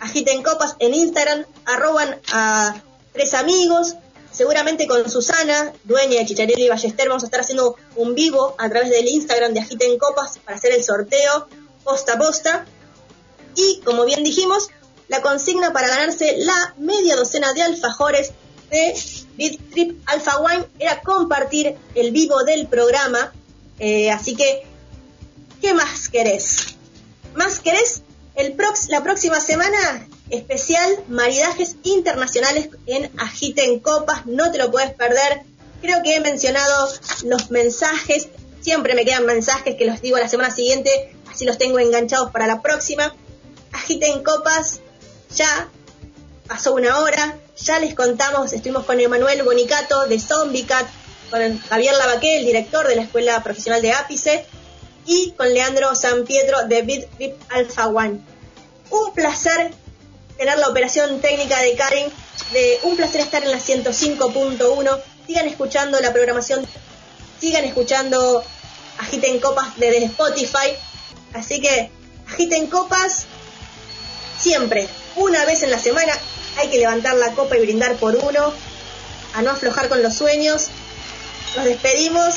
[0.00, 2.82] Agiten Copas en Instagram, arroban a
[3.12, 3.96] tres amigos,
[4.32, 8.90] seguramente con Susana, dueña de Chicharelli Ballester, vamos a estar haciendo un vivo a través
[8.90, 11.48] del Instagram de Agiten Copas para hacer el sorteo
[11.84, 12.66] posta a posta.
[13.56, 14.68] Y como bien dijimos,
[15.08, 18.32] la consigna para ganarse la media docena de alfajores
[18.70, 18.94] de
[19.36, 23.32] Beat Trip Alpha Wine era compartir el vivo del programa.
[23.78, 24.62] Eh, así que,
[25.60, 26.76] ¿qué más querés?
[27.34, 28.02] ¿Más querés?
[28.88, 35.42] La próxima semana, especial maridajes internacionales en Agiten Copas, no te lo puedes perder.
[35.82, 36.88] Creo que he mencionado
[37.24, 38.28] los mensajes,
[38.60, 42.46] siempre me quedan mensajes que los digo la semana siguiente, así los tengo enganchados para
[42.46, 43.14] la próxima.
[43.72, 44.80] Agiten Copas,
[45.34, 45.68] ya
[46.46, 50.88] pasó una hora, ya les contamos, estuvimos con Emanuel Bonicato de Zombie Cat,
[51.30, 54.44] con Javier Lavaque, el director de la Escuela Profesional de Ápice,
[55.06, 58.20] y con Leandro San Pietro de Bit Bit Alpha One.
[58.90, 59.72] Un placer
[60.36, 62.10] tener la operación técnica de Karen,
[62.52, 65.00] de un placer estar en la 105.1.
[65.26, 66.66] Sigan escuchando la programación,
[67.40, 68.42] sigan escuchando
[68.98, 70.76] Agiten Copas desde Spotify.
[71.34, 71.90] Así que
[72.26, 73.26] agiten copas
[74.40, 76.12] siempre, una vez en la semana.
[76.58, 78.52] Hay que levantar la copa y brindar por uno,
[79.34, 80.66] a no aflojar con los sueños.
[81.56, 82.34] Nos despedimos.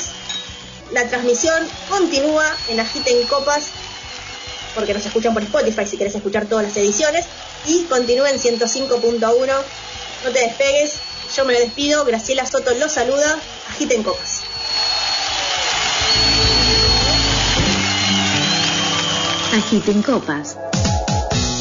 [0.92, 3.64] La transmisión continúa en Agiten Copas,
[4.74, 7.24] porque nos escuchan por Spotify si quieres escuchar todas las ediciones.
[7.66, 9.46] Y continúa en 105.1.
[10.24, 10.92] No te despegues.
[11.34, 12.04] Yo me despido.
[12.04, 13.38] Graciela Soto los saluda.
[13.70, 14.42] Agiten Copas.
[19.54, 20.56] Agiten Copas.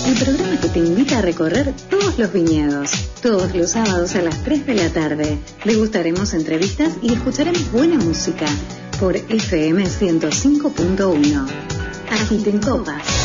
[0.06, 2.92] El programa que te invita a recorrer todos los viñedos.
[3.22, 5.40] Todos los sábados a las 3 de la tarde.
[5.64, 8.46] Degustaremos entrevistas y escucharemos buena música
[9.00, 11.48] por FM 105.1.
[12.12, 13.23] Agiten Copas.